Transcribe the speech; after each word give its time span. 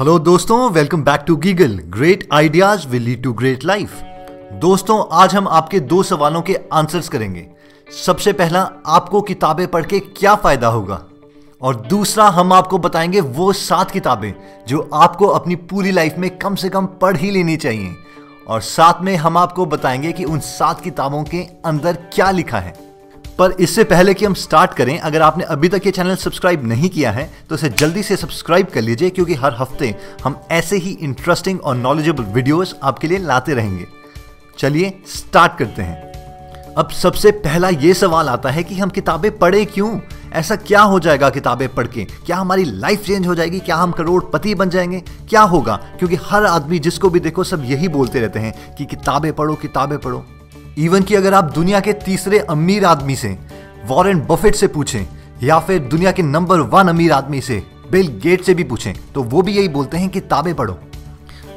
Hello 0.00 0.18
दोस्तों 0.18 0.70
welcome 0.70 1.02
back 1.02 1.20
to 1.26 1.36
Giggle 1.36 1.78
great 1.84 2.28
ideas 2.32 2.86
will 2.88 3.02
lead 3.02 3.22
to 3.22 3.32
great 3.32 3.64
life 3.64 3.90
दोस्तों, 4.52 5.04
आज 5.12 5.34
हम 5.34 5.48
आपके 5.48 5.80
दो 5.80 6.02
सवालों 6.02 6.42
के 6.42 6.56
आंसर्स 6.72 7.08
करेंगे। 7.08 7.46
सबसे 8.06 8.32
पहला, 8.32 8.70
आपको 8.86 9.20
किताबें 9.20 9.66
पढ़ 9.68 9.86
के 9.86 10.00
क्या 10.00 10.34
फ़ायदा 10.34 10.68
होगा? 10.68 11.02
और 11.62 11.76
दूसरा, 11.76 12.28
हम 12.28 12.52
आपको 12.52 12.78
बताएँगे 12.78 13.20
वो 13.20 13.52
सात 13.52 13.90
किताबें 13.90 14.32
जो 14.68 14.90
आपको 14.94 15.26
अपनी 15.26 15.56
पूरी 15.56 15.90
लाइफ 15.90 16.14
में 16.18 16.38
कम 16.38 16.54
से 16.54 16.68
कम 16.68 16.86
पढ़ 16.86 17.16
ही 17.16 17.30
लेनी 17.30 17.56
चाहिए। 17.56 17.94
और 18.48 18.60
साथ 18.60 19.02
में 19.02 19.16
हम 19.16 19.36
आपको 19.36 19.66
बताएँगे 19.66 20.12
कि 20.12 20.24
उन 20.24 20.40
सात 20.40 20.80
किताबों 20.80 21.24
के 21.24 21.46
अंदर 21.64 21.92
क्या 22.14 22.30
लिखा 22.30 22.58
है। 22.58 22.93
पर 23.38 23.52
इससे 23.60 23.84
पहले 23.84 24.14
कि 24.14 24.24
हम 24.24 24.34
स्टार्ट 24.34 24.74
करें, 24.74 24.98
अगर 24.98 25.22
आपने 25.22 25.44
अभी 25.44 25.68
तक 25.68 25.86
ये 25.86 25.92
चैनल 25.92 26.16
सब्सक्राइब 26.16 26.64
नहीं 26.64 26.88
किया 26.88 27.10
है 27.12 27.30
तो 27.48 27.54
इसे 27.54 27.68
जल्दी 27.70 28.02
से 28.02 28.16
सब्सक्राइब 28.16 28.66
कर 28.66 28.80
लीजिए, 28.80 29.10
क्योंकि 29.10 29.34
हर 29.34 29.56
हफ़्ते 29.58 29.94
हम 30.24 30.40
ऐसे 30.50 30.76
ही 30.76 30.90
इंटरेस्टिंग 30.92 31.60
और 31.60 31.76
नॉलेजेबल 31.76 32.24
वीडियोस 32.24 32.74
आपके 32.82 33.08
लिए 33.08 33.18
लाते 33.18 33.54
रहेंगे। 33.54 33.86
चलिए 34.58 34.92
स्टार्ट 35.06 35.56
करते 35.58 35.82
हैं। 35.82 36.12
अब 36.74 36.90
सबसे 36.90 37.30
पहला 37.30 37.68
ये 37.68 37.94
सवाल 37.94 38.28
आता 38.28 38.50
है 38.50 38.62
कि 38.64 38.74
हम 38.74 38.90
किताबें 38.90 39.30
पढ़े 39.38 39.64
क्यों? 39.64 39.98
ऐसा 40.32 40.56
क्या 40.56 40.80
हो 40.82 40.98
जाएगा 41.00 41.30
किताबें 41.30 41.68
पढ़ 41.74 41.86
के? 41.86 42.04
क्या 42.04 42.36
हमारी 42.36 42.64
लाइफ 42.64 43.04
चेंज 43.04 43.26
हो 43.26 43.34
जाएगी? 43.34 43.60
क्या 43.60 43.76
हम 43.76 43.92
करोड़पति 43.92 44.54
बन 44.54 44.70
जाएँगे? 44.70 45.00
क्या 45.28 45.42
होगा? 45.42 45.76
क्योंकि 45.98 46.16
हर 46.22 46.46
आदमी 46.46 46.78
जिसको 46.78 47.10
भी 47.10 47.20
देखो, 47.20 47.44
सब 47.44 47.64
यही 47.64 47.88
बोलते 47.88 48.20
रहते 48.20 48.38
हैं 48.38 48.74
कि 48.76 48.84
किताबें 48.84 49.32
पढ़ो 49.32 49.54
किताबें 49.54 49.98
पढ़ो। 49.98 50.24
इवन 50.78 51.02
कि 51.02 51.14
अगर 51.14 51.34
आप 51.34 51.52
दुनिया 51.54 51.80
के 51.80 51.92
तीसरे 52.04 52.38
अमीर 52.40 52.84
आदमी 52.84 53.16
से 53.16 53.36
वॉरेन 53.86 54.20
बफेट 54.20 54.54
से 54.54 54.66
पूछें, 54.66 55.06
या 55.42 55.58
फिर 55.58 55.78
दुनिया 55.80 56.12
के 56.12 56.22
नंबर 56.22 56.60
वन 56.60 56.88
अमीर 56.88 57.12
आदमी 57.12 57.40
से 57.40 57.62
बिल 57.90 58.06
गेट 58.22 58.42
से 58.42 58.54
भी 58.54 58.64
पूछें 58.64 58.92
तो 59.14 59.22
वो 59.22 59.42
भी 59.42 59.52
यही 59.52 59.68
बोलते 59.68 59.96
हैं 59.96 60.08
कि 60.08 60.20
ताबे 60.22 60.52
पढ़ो। 60.54 60.78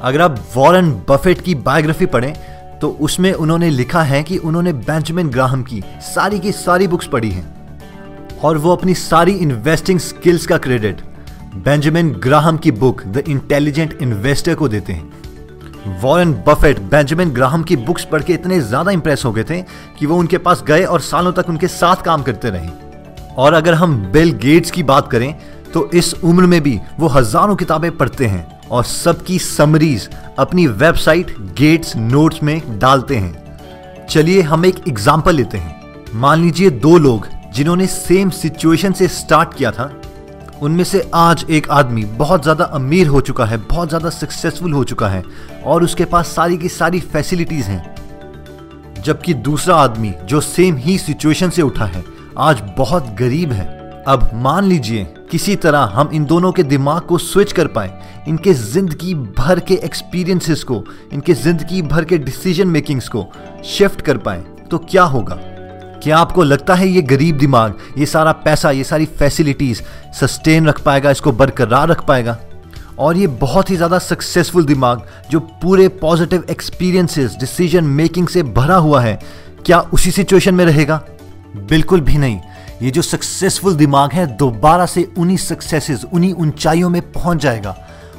अगर 0.02 0.20
आप 0.20 0.38
वॉरेन 0.56 0.92
बफेट 1.08 1.40
की 1.40 1.54
बायोग्राफी 1.56 2.06
पढ़ें 2.06 2.32
तो 2.80 2.88
उसमें 3.00 3.32
उन्होंने 3.32 3.70
लिखा 3.70 4.02
है 4.02 4.22
कि 4.22 4.36
उन्होंने 4.38 4.72
बेंजामिन 4.72 5.28
ग्राहम 5.28 5.62
की 5.62 5.82
सारी 6.04 6.38
की 6.38 6.52
सारी 6.52 6.86
बुक्स 6.86 7.06
पढ़ी 7.06 7.30
हैं। 7.30 8.38
और 8.38 8.58
वो 8.58 8.72
अपनी 8.72 8.94
सारी 8.94 9.32
इन्वेस्टिंग 9.32 9.98
स्किल्स 10.00 10.46
का 10.46 10.58
क्रेडिट 10.58 11.00
बेंजामिन 11.56 12.12
ग्राहम 12.14 12.56
की 12.56 12.70
बुक 12.72 13.02
द 13.02 13.24
इंटेलिजेंट 13.28 13.98
इन्वेस्टर 14.02 14.54
को 14.54 14.68
देते 14.68 14.92
हैं। 14.92 15.17
वॉरेन 16.02 16.32
बफेट 16.46 16.78
बेंजामिन 16.90 17.30
ग्राहम 17.30 17.62
की 17.62 17.76
बुक्स 17.78 18.04
पढ़ 18.04 18.22
के 18.22 18.32
इतने 18.32 18.60
ज़्यादा 18.60 18.90
इंप्रेस 18.90 19.24
हो 19.24 19.32
गए 19.32 19.44
थे 19.44 19.60
कि 19.98 20.06
वो 20.06 20.16
उनके 20.16 20.38
पास 20.38 20.62
गए 20.62 20.84
और 20.84 21.00
सालों 21.02 21.32
तक 21.32 21.48
उनके 21.48 21.68
साथ 21.68 22.02
काम 22.04 22.22
करते 22.22 22.50
रहे। 22.50 22.68
और 23.36 23.54
अगर 23.54 23.74
हम 23.74 23.96
बिल 24.12 24.32
गेट्स 24.38 24.70
की 24.70 24.82
बात 24.84 25.10
करें 25.10 25.34
तो 25.72 25.88
इस 25.94 26.12
उम्र 26.24 26.46
में 26.46 26.60
भी 26.62 26.78
वो 26.98 27.08
हज़ारों 27.08 27.56
किताबें 27.56 27.90
पढ़ते 27.96 28.26
हैं 28.26 28.46
और 28.68 28.84
सबकी 28.84 29.38
समरीज 29.38 30.08
अपनी 30.38 30.66
वेबसाइट 30.66 31.34
गेट्स 31.58 31.96
नोट्स 31.96 32.42
में 32.42 32.78
डालते 32.78 33.16
हैं। 33.16 34.06
चलिए 34.06 34.42
हम 34.42 34.64
एक 34.66 34.76
एग्ज़ाम्पल 34.88 35.34
लेते 35.34 35.58
हैं। 35.58 36.10
मान 36.14 36.42
लीजिए 36.42 36.70
दो 36.72 36.96
लोग 36.98 37.26
जिन्होंने 37.54 37.86
सेम 37.86 38.30
सिचुएशन 38.32 38.92
से 38.92 39.08
स्टार्ट 39.10 39.54
किया 39.54 39.70
था। 39.70 39.90
उनमें 40.62 40.82
से 40.84 41.00
आज 41.14 41.44
एक 41.50 41.68
आदमी 41.70 42.04
बहुत 42.18 42.42
ज़्यादा 42.42 42.64
अमीर 42.64 43.06
हो 43.06 43.20
चुका 43.20 43.44
है, 43.44 43.56
बहुत 43.58 43.88
ज़्यादा 43.88 44.10
सक्सेसफुल 44.10 44.72
हो 44.72 44.82
चुका 44.84 45.08
है 45.08 45.22
और 45.64 45.82
उसके 45.84 46.04
पास 46.04 46.28
सारी 46.28 46.56
की 46.58 46.68
सारी 46.68 47.00
फैसिलिटीज़ 47.02 47.66
हैं। 47.66 49.02
जबकि 49.02 49.34
दूसरा 49.34 49.76
आदमी 49.76 50.12
जो 50.24 50.40
सेम 50.40 50.76
ही 50.76 50.96
सिचुएशन 50.98 51.50
से 51.50 51.62
उठा 51.62 51.84
है, 51.84 52.04
आज 52.38 52.62
बहुत 52.78 53.14
गरीब 53.18 53.52
है। 53.52 53.66
अब 54.04 54.30
मान 54.34 54.64
लीजिए, 54.64 55.04
किसी 55.30 55.54
तरह 55.56 55.92
हम 55.94 56.10
इन 56.12 56.24
दोनों 56.24 56.50
के 56.52 56.62
दिमाग 56.62 57.02
को 57.02 57.18
स्विच 57.18 57.52
कर 57.52 57.66
पाए, 57.68 57.92
इनके 58.28 58.52
ज़िंदगी 58.54 59.14
भर 59.14 59.60
के 59.60 59.74
एक्सपीरियंसेस 59.76 60.62
को, 60.62 60.82
इनके 61.12 61.34
ज़िंदगी 61.34 61.82
भर 61.84 62.04
के 62.04 62.18
डिसीज़न 62.18 62.68
मेकिंग्स 62.68 63.08
को 63.08 63.26
शिफ्ट 63.66 64.00
कर 64.00 64.18
पाए 64.18 64.44
तो 64.70 64.78
क्या 64.80 65.02
होगा? 65.04 65.38
क्या 66.02 66.18
आपको 66.18 66.42
लगता 66.42 66.74
है 66.74 66.88
ये 66.88 67.02
गरीब 67.02 67.38
दिमाग, 67.38 67.78
ये 67.98 68.06
सारा 68.06 68.32
पैसा, 68.32 68.70
ये 68.70 68.84
सारी 68.84 69.06
फैसिलिटीज़ 69.06 69.82
सस्टेन 70.20 70.66
रख 70.66 70.80
पाएगा, 70.80 71.10
इसको 71.10 71.32
बरकरार 71.32 71.88
रख 71.88 72.04
पाएगा? 72.04 72.38
और 72.98 73.16
ये 73.16 73.26
बहुत 73.26 73.70
ही 73.70 73.76
ज़्यादा 73.76 73.98
सक्सेसफुल 73.98 74.64
दिमाग, 74.64 75.02
जो 75.30 75.40
पूरे 75.40 75.88
पॉजिटिव 75.88 76.44
एक्सपीरियंसेस 76.50 77.36
डिसीज़न 77.40 77.84
मेकिंग 77.84 78.28
से 78.28 78.42
भरा 78.42 78.76
हुआ 78.76 79.00
है, 79.00 79.18
क्या 79.66 79.80
उसी 79.80 80.10
सिचुएशन 80.10 80.54
में 80.54 80.64
रहेगा? 80.64 81.02
बिल्कुल 81.56 82.00
भी 82.00 82.18
नहीं। 82.18 82.40
ये 82.82 82.90
जो 82.90 83.02
सक्सेसफुल 83.02 83.74
दिमाग 83.74 84.12
है, 84.12 84.26
दोबारा 84.36 84.86
से 84.86 85.08
उन्हीं 85.18 85.36
सक्सेसेस 85.36 86.04
उन्हीं 86.04 86.32
ऊंचाइयों 86.32 86.90
में 86.90 87.00
पहुँच 87.12 87.42
जाएगा। 87.42 87.76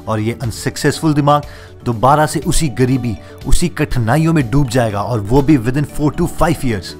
और 0.07 0.19
ये 0.19 0.37
अनसक्सेसफुल 0.43 1.13
दिमाग, 1.13 1.43
दोबारा 1.85 2.25
से 2.25 2.39
उसी 2.39 2.67
गरीबी, 2.69 3.15
उसी 3.47 3.67
कठिनाइयों 3.69 4.33
में 4.33 4.49
डूब 4.51 4.69
जाएगा, 4.69 5.01
और 5.03 5.19
वो 5.19 5.41
भी 5.41 5.57
within 5.77 5.83
four 5.97 6.13
to 6.13 6.27
five 6.27 6.65
years 6.65 6.95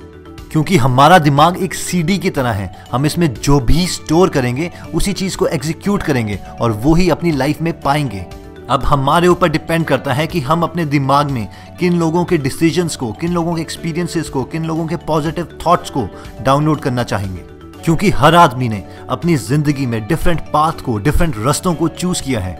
क्योंकि 0.52 0.78
हमारा 0.78 1.20
दिमाग 1.20 1.58
एक 1.58 1.74
सीडी 1.74 2.18
की 2.18 2.30
तरह 2.30 2.52
है। 2.52 2.86
हम 2.92 3.06
इसमें 3.06 3.34
जो 3.34 3.60
भी 3.60 3.88
स्टोर 3.88 4.30
करेंगे, 4.30 4.72
उसी 4.96 5.14
चीज़ 5.14 5.38
को 5.38 5.48
एग्जीक्यूट 5.48 6.04
करेंगे 6.04 6.40
और 6.62 6.72
वो 6.72 6.94
ही 6.94 7.10
अपनी 7.10 7.32
लाइफ 7.32 7.62
में 7.62 7.82
पाएँगे। 7.82 8.26
अब 8.70 8.84
हमारे 8.84 9.28
ऊपर 9.28 9.50
डिपेंड 9.50 9.86
करता 9.86 10.14
है 10.14 10.28
कि 10.28 10.40
हम 10.40 10.64
अपने 10.64 10.86
दिमाग 10.86 11.30
में 11.30 11.48
किन 11.80 12.00
लोगों 12.00 12.26
के 12.26 12.38
डिसीजंस 12.38 12.96
को, 12.96 13.12
किन 13.12 13.34
लोगों 13.34 13.56
के 13.56 13.62
एक्सपीरियंसेस 13.62 14.30
को, 14.30 14.44
किन 14.44 14.66
लोगों 14.66 14.88
के 14.88 14.96
पॉजिटिव 14.96 15.58
थॉट्स 15.66 15.90
को 15.90 16.08
डाउनलोड 16.42 16.80
करना 16.80 17.04
चाहेंगे। 17.04 17.42
क्योंकि 17.84 18.09
हर 18.09 18.36
आदमी 18.36 18.70
ने 18.70 18.84
अपनी 19.09 19.36
ज़िंदगी 19.36 19.86
में 19.86 20.08
डिफरेंट 20.08 20.40
पाथ 20.40 20.72
को 20.72 20.98
डिफरेंट 20.98 21.36
रस्तों 21.40 21.74
को 21.74 21.88
चूज़ 21.88 22.24
किया 22.24 22.40
है। 22.40 22.56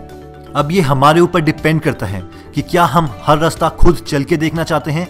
अब 0.56 0.72
ये 0.72 0.82
हमारे 0.82 1.20
ऊपर 1.20 1.42
डिपेंड 1.42 1.82
करता 1.82 2.06
है 2.06 2.22
कि 2.56 2.62
क्या 2.62 2.86
हम 2.86 3.10
हर 3.24 3.38
रास्ता 3.38 3.70
खुद 3.70 3.96
चल 3.96 4.24
के 4.24 4.38
देखना 4.38 4.64
चाहते 4.64 4.92
हैं 4.92 5.08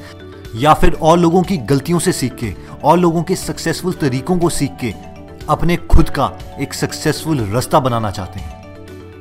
या 0.56 0.74
फिर 0.74 0.94
और 0.94 1.20
लोगों 1.20 1.44
की 1.44 1.58
गलतियों 1.58 2.00
से 2.00 2.12
सीख 2.12 2.36
के, 2.36 2.54
और 2.84 3.00
लोगों 3.00 3.24
के 3.24 3.36
सक्सेसफुल 3.36 3.94
तरीकों 3.94 4.38
को 4.40 4.50
सीख 4.50 4.72
के 4.82 4.94
अपने 5.50 5.78
खुद 5.78 6.10
का 6.10 6.38
एक 6.60 6.74
सक्सेसफुल 6.74 7.40
रास्ता 7.40 7.80
बनाना 7.80 8.12
चाहते 8.12 8.40
हैं। 8.40 8.59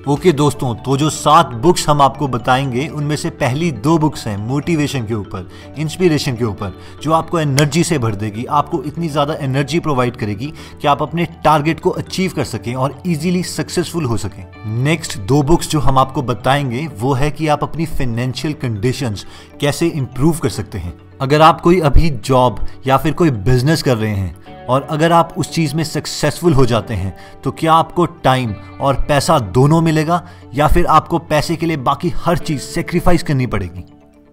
ओके 0.09 0.33
दोस्तों 0.33 0.75
तो 0.75 0.97
जो 0.97 1.09
सात 1.11 1.47
बुक्स 1.55 1.89
हम 1.89 2.03
आपको 2.03 2.27
बताएँगे, 2.29 2.87
उनमें 2.89 3.15
से 3.17 3.31
पहली 3.31 3.71
दो 3.73 3.97
बुक्स 3.99 4.27
हैं 4.27 4.37
मोटिवेशन 4.39 5.07
के 5.07 5.15
ऊपर 5.15 5.49
इंस्पिरेशन 5.79 6.37
के 6.37 6.45
ऊपर, 6.45 6.73
जो 7.03 7.13
आपको 7.13 7.41
एनर्जी 7.41 7.83
से 7.85 7.99
भर 7.99 8.15
देगी, 8.15 8.45
आपको 8.45 8.83
इतनी 8.83 9.09
ज़्यादा 9.09 9.35
एनर्जी 9.35 9.81
प्रोवाइड 9.81 10.17
करेगी 10.17 10.53
कि 10.83 10.89
आप 10.89 11.03
अपने 11.03 11.25
टारगेट 11.45 11.81
को 11.81 11.91
अचीव 11.91 12.33
कर 12.37 12.45
सकें 12.45 12.75
और 12.75 13.03
इजीली 13.07 13.43
सक्सेसफुल 13.43 14.05
हो 14.05 14.17
सकें। 14.17 14.45
नेक्स्ट 14.85 15.19
दो 15.19 15.43
बुक्स 15.43 15.71
जो 15.71 15.81
हम 15.81 15.99
आपको 15.99 16.23
बताएँगे, 16.23 16.87
वो 16.99 17.13
है 17.13 17.31
कि 17.31 17.49
आप 17.49 17.63
अपनी 17.63 17.87
फाइनेंशियल 17.87 18.55
कंडीशंस 18.55 19.27
कैसे 19.61 19.89
इंप्रूव 19.89 20.39
कर 20.39 20.49
सकते 20.49 20.79
हैं। 20.79 20.99
अगर 21.21 21.43
आप 21.43 21.61
कोई 21.61 21.81
अभी 21.81 22.11
जॉब 22.11 22.67
या 22.87 22.97
फिर 22.97 23.13
कोई 23.13 23.31
बिज़नेस 23.31 23.83
कर 23.83 23.97
रहे 23.97 24.15
हैं 24.15 24.48
और 24.69 24.83
अगर 24.83 25.13
आप 25.13 25.35
उस 25.37 25.53
चीज़ 25.53 25.75
में 25.75 25.85
सक्सेसफुल 25.85 26.53
हो 26.53 26.67
जाते 26.67 26.95
हैं 26.95 27.17
तो 27.45 27.51
क्या 27.51 27.73
आपको 27.73 28.07
टाइम 28.07 28.55
और 28.81 28.95
पैसा 29.09 29.39
दोनों 29.39 29.81
मिलेगा 29.81 30.23
या 30.55 30.67
फिर 30.69 30.87
आपको 30.87 31.19
पैसे 31.19 31.57
के 31.57 31.67
लिए 31.67 31.77
बाकी 31.77 32.09
हर 32.17 32.39
चीज़ 32.39 32.61
सेक्रीफाइस 32.61 33.23
करनी 33.23 33.47
पड़ेगी? 33.47 33.85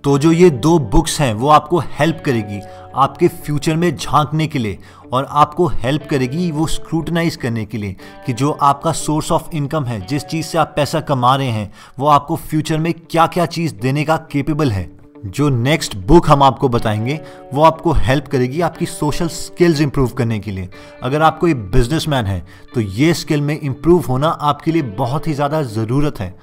तो 0.03 0.17
जो 0.17 0.31
ये 0.31 0.49
दो 0.49 0.77
बुक्स 0.79 1.19
हैं, 1.21 1.33
वो 1.33 1.49
आपको 1.49 1.79
हेल्प 1.89 2.21
करेगी 2.25 2.59
आपके 2.95 3.27
फ्यूचर 3.27 3.75
में 3.75 3.95
झांकने 3.95 4.47
के 4.47 4.59
लिए 4.59 4.77
और 5.13 5.27
आपको 5.29 5.67
हेल्प 5.67 6.07
करेगी 6.09 6.51
वो 6.51 6.67
स्क्रूटनाइज 6.67 7.35
करने 7.35 7.65
के 7.65 7.77
लिए 7.77 7.95
कि 8.25 8.33
जो 8.33 8.51
आपका 8.51 8.91
सोर्स 8.91 9.31
ऑफ़ 9.31 9.49
इनकम 9.53 9.85
है, 9.85 9.99
जिस 10.05 10.23
चीज़ 10.23 10.45
से 10.45 10.57
आप 10.57 10.73
पैसा 10.75 10.99
कमा 10.99 11.35
रहे 11.35 11.47
हैं, 11.47 11.71
वो 11.99 12.07
आपको 12.07 12.35
फ्यूचर 12.35 12.77
में 12.77 12.93
क्या 12.93 13.27
क्या 13.27 13.45
चीज़ 13.45 13.75
देने 13.75 14.03
का 14.03 14.17
केपेबल 14.31 14.71
है। 14.71 14.94
जो 15.27 15.49
नेक्स्ट 15.49 15.95
बुक 15.97 16.29
हम 16.29 16.43
आपको 16.43 16.69
बताएँगे, 16.69 17.19
वो 17.53 17.63
आपको 17.63 17.91
हेल्प 17.93 18.27
करेगी 18.27 18.61
आपकी 18.61 18.85
सोशल 18.85 19.27
स्किल्स 19.27 19.81
इंप्रूव 19.81 20.09
करने 20.09 20.39
के 20.39 20.51
लिए। 20.51 20.69
अगर 21.03 21.21
आप 21.21 21.39
कोई 21.39 21.53
बिजनेसमैन 21.53 22.25
है 22.25 22.45
तो 22.73 22.81
ये 22.81 23.13
स्किल 23.13 23.41
में 23.41 23.59
इंप्रूव 23.59 24.05
होना 24.05 24.27
आपके 24.27 24.71
लिए 24.71 24.81
बहुत 24.97 25.27
ही 25.27 25.33
ज़्यादा 25.33 25.61
ज़रूरत 25.63 26.19
है। 26.19 26.33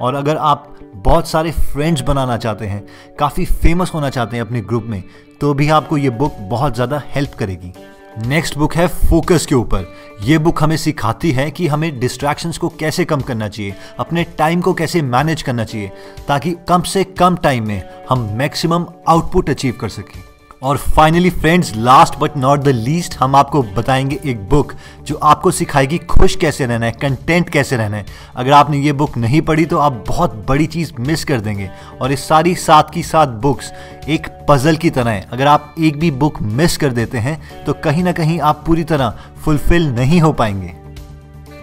और 0.00 0.14
अगर 0.14 0.36
आप 0.36 0.74
बहुत 0.96 1.28
सारे 1.28 1.50
फ्रेंड्स 1.52 2.00
बनाना 2.02 2.36
चाहते 2.36 2.66
हैं, 2.66 2.86
काफ़ी 3.18 3.44
फ़ेमस 3.44 3.90
होना 3.94 4.10
चाहते 4.10 4.36
हैं 4.36 4.44
अपने 4.44 4.60
ग्रुप 4.62 4.84
में 4.84 5.02
तो 5.40 5.52
भी 5.54 5.68
आपको 5.70 5.96
ये 5.96 6.10
बुक 6.12 6.36
बहुत 6.40 6.74
ज़्यादा 6.74 7.02
हेल्प 7.06 7.34
करेगी। 7.38 7.72
नेक्स्ट 8.16 8.56
बुक 8.58 8.74
है 8.74 8.86
फोकस 8.88 9.46
के 9.46 9.54
ऊपर। 9.54 9.86
ये 10.22 10.38
बुक 10.38 10.62
हमें 10.62 10.76
सिखाती 10.76 11.30
है 11.32 11.50
कि 11.50 11.66
हमें 11.66 11.98
डिस्ट्रैक्शंस 12.00 12.58
को 12.58 12.68
कैसे 12.68 13.04
कम 13.04 13.20
करना 13.20 13.48
चाहिए, 13.48 13.74
अपने 13.98 14.24
टाइम 14.38 14.60
को 14.60 14.72
कैसे 14.74 15.02
मैनेज 15.02 15.42
करना 15.42 15.64
चाहिए, 15.64 15.90
ताकि 16.28 16.56
कम 16.68 16.82
से 16.82 17.04
कम 17.18 17.36
टाइम 17.36 17.66
में 17.68 17.82
हम 18.08 18.28
मैक्सिमम 18.32 18.86
आउटपुट 19.08 19.50
अचीव 19.50 19.78
कर 19.80 19.88
सकें। 19.88 20.20
और 20.62 20.76
finally 20.76 21.30
friends 21.30 21.72
last 21.76 22.18
but 22.18 22.36
not 22.36 22.60
the 22.60 22.68
least 22.68 23.16
हम 23.18 23.36
आपको 23.36 23.62
बताएँगे 23.62 24.18
एक 24.24 24.48
बुक 24.48 24.72
जो 25.02 25.16
आपको 25.16 25.50
सिखाएगी 25.50 25.98
खुश 25.98 26.34
कैसे 26.36 26.66
रहना 26.66 26.86
है 26.86 26.92
कंटेंट 26.92 27.48
कैसे 27.48 27.76
रहना 27.76 27.96
है। 27.96 28.06
अगर 28.36 28.52
आपने 28.52 28.78
ये 28.78 28.92
बुक 28.92 29.16
नहीं 29.16 29.40
पढ़ी 29.42 29.66
तो 29.66 29.78
आप 29.78 30.04
बहुत 30.08 30.34
बड़ी 30.48 30.66
चीज़ 30.66 30.92
मिस 31.00 31.24
कर 31.24 31.40
देंगे। 31.40 31.70
और 32.00 32.10
ये 32.10 32.16
सारी 32.16 32.54
सात 32.54 32.90
की 32.90 33.02
सात 33.02 33.28
बुक्स 33.28 33.72
एक 34.08 34.26
पजल 34.48 34.76
की 34.76 34.90
तरह 34.90 35.10
है। 35.10 35.26
अगर 35.32 35.46
आप 35.46 35.74
एक 35.80 35.98
भी 36.00 36.10
बुक 36.10 36.42
मिस 36.42 36.76
कर 36.76 36.92
देते 36.92 37.18
हैं 37.18 37.64
तो 37.64 37.72
कहीं 37.74 38.04
ना 38.04 38.12
कहीं 38.12 38.40
आप 38.40 38.62
पूरी 38.66 38.84
तरह 38.84 39.18
फुलफिल 39.44 39.88
नहीं 39.88 40.20
हो 40.20 40.32
पाएँगे। 40.32 40.74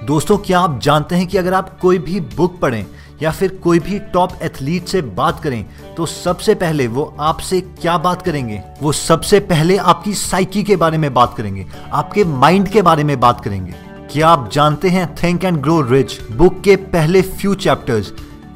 दोस्तों, 0.05 0.37
क्या 0.37 0.59
आप 0.59 0.79
जानते 0.79 1.15
हैं 1.15 1.27
कि 1.27 1.37
अगर 1.37 1.53
आप 1.53 1.79
कोई 1.79 1.97
भी 1.97 2.19
बुक 2.19 2.59
पढ़ें 2.59 2.85
या 3.21 3.31
फिर 3.31 3.49
कोई 3.63 3.79
भी 3.79 3.99
टॉप 4.13 4.41
एथलीट 4.43 4.87
से 4.87 5.01
बात 5.13 5.39
करें 5.39 5.65
तो 5.97 6.05
सबसे 6.05 6.55
पहले 6.55 6.87
वो 6.87 7.03
आपसे 7.19 7.61
क्या 7.61 7.97
बात 7.97 8.21
करेंगे? 8.21 8.61
वो 8.81 8.91
सबसे 8.91 9.39
पहले 9.41 9.77
आपकी 9.77 10.13
साइकी 10.13 10.63
के 10.63 10.75
बारे 10.75 10.97
में 10.97 11.13
बात 11.13 11.33
करेंगे, 11.37 11.65
आपके 11.93 12.23
माइंड 12.23 12.67
के 12.67 12.81
बारे 12.81 13.03
में 13.03 13.19
बात 13.19 13.41
करेंगे। 13.41 13.73
क्या 14.11 14.27
आप 14.27 14.49
जानते 14.53 14.89
हैं 14.89 15.13
think 15.15 15.43
and 15.43 15.57
grow 15.57 15.81
rich 15.81 16.19
book 16.31 16.61
के 16.61 16.75
पहले 16.75 17.21
फ्यू 17.21 17.53
चैप्टर्स 17.55 18.11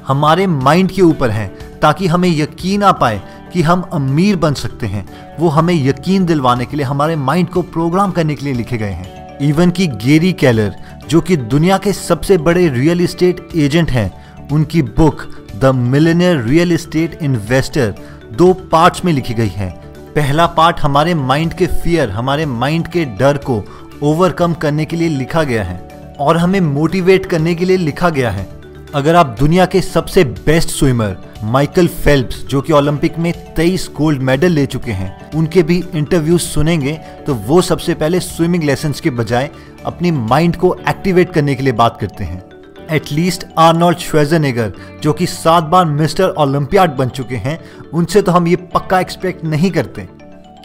हमारे 0.07 0.47
माइंड 0.47 0.91
के 0.91 1.01
ऊपर 1.01 1.29
हैं, 1.29 1.79
ताकि 1.79 2.07
हमें 2.07 2.29
यकीन 2.29 2.83
आ 2.83 2.91
पाए 2.91 3.21
कि 3.53 3.61
हम 3.61 3.81
अमीर 3.93 4.35
बन 4.35 4.53
सकते 4.53 4.87
हैं। 4.87 5.05
वो 5.39 5.49
हमें 5.49 5.73
यकीन 5.75 6.25
दिलवाने 6.25 6.65
के 6.65 6.77
लिए 6.77 6.85
हमारे 6.85 7.15
माइंड 7.15 7.49
को 7.49 7.61
प्रोग्राम 7.63 8.11
करने 8.11 8.35
के 8.35 8.45
लिए 8.45 8.53
लिखे 8.53 8.77
गए 8.77 8.91
हैं। 8.91 9.37
इवन 9.39 9.71
की 9.71 9.87
गेरी 9.87 10.31
कैलर 10.33 10.75
जो 11.09 11.21
कि 11.21 11.35
दुनिया 11.37 11.77
के 11.77 11.93
सबसे 11.93 12.37
बड़े 12.37 12.67
रियल 12.69 13.01
इस्टेट 13.01 13.47
एजेंट 13.55 13.91
हैं 13.91 14.11
उनकी 14.51 14.81
book 14.81 15.23
the 15.55 15.65
millionaire 15.65 16.41
real 16.43 16.71
estate 16.71 17.17
investor 17.21 17.93
दो 18.33 18.53
पार्ट्स 18.71 19.05
में 19.05 19.13
लिखी 19.13 19.33
गई 19.33 19.47
है। 19.47 19.69
पहला 20.15 20.45
पार्ट 20.47 20.79
हमारे 20.79 21.13
माइंड 21.13 21.53
के 21.53 21.67
फियर, 21.67 22.09
हमारे 22.09 22.45
माइंड 22.45 22.87
के 22.87 23.05
डर 23.05 23.37
को 23.37 23.63
ओवरकम 24.03 24.53
करने 24.53 24.85
के 24.85 24.95
लिए 24.95 25.09
लिखा 25.09 25.43
गया 25.43 25.63
है 25.63 26.15
और 26.19 26.37
हमें 26.37 26.59
मोटिवेट 26.61 27.25
करने 27.25 27.55
के 27.55 27.65
लिए 27.65 27.77
लिखा 27.77 28.09
गया 28.09 28.31
है। 28.31 28.47
अगर 28.95 29.15
आप 29.15 29.35
दुनिया 29.39 29.65
के 29.65 29.81
सबसे 29.81 30.23
बेस्ट 30.23 30.69
स्विमर, 30.69 31.17
माइकल 31.43 31.87
फेल्प्स, 31.87 32.43
जो 32.45 32.61
कि 32.61 32.73
ओलंपिक 32.73 33.17
में 33.19 33.31
23 33.55 33.89
गोल्ड 33.97 34.21
मेडल 34.21 34.51
ले 34.51 34.65
चुके 34.65 34.91
हैं, 34.91 35.31
उनके 35.31 35.63
भी 35.63 35.83
इंटरव्यूज़ 35.95 36.41
सुनेंगे 36.41 36.93
तो 37.27 37.33
वो 37.33 37.61
सबसे 37.61 37.93
पहले 37.93 38.19
स्विमिंग 38.19 38.63
लेसन 38.63 38.93
के 39.03 39.09
बजाय 39.09 39.49
अपनी 39.85 40.11
माइंड 40.11 40.55
को 40.55 40.75
एक्टिवेट 40.89 41.33
करने 41.33 41.55
के 41.55 41.63
लिए 41.63 41.73
बात 41.73 41.97
करते 42.01 42.23
हैं। 42.23 42.48
एटलीस्ट 42.91 43.45
आर्नोल्ड 43.57 43.97
श्वेजनेगर 43.97 44.73
जो 45.03 45.13
कि 45.13 45.25
सात 45.25 45.63
बार 45.63 45.85
मिस्टर 45.85 46.29
ओलंपियाड 46.29 46.91
बन 46.91 47.09
चुके 47.09 47.35
हैं, 47.35 47.59
उनसे 47.93 48.21
तो 48.21 48.31
हम 48.31 48.47
ये 48.47 48.55
पक्का 48.55 48.99
एक्सपेक्ट 48.99 49.43
नहीं 49.43 49.71
करते 49.71 50.07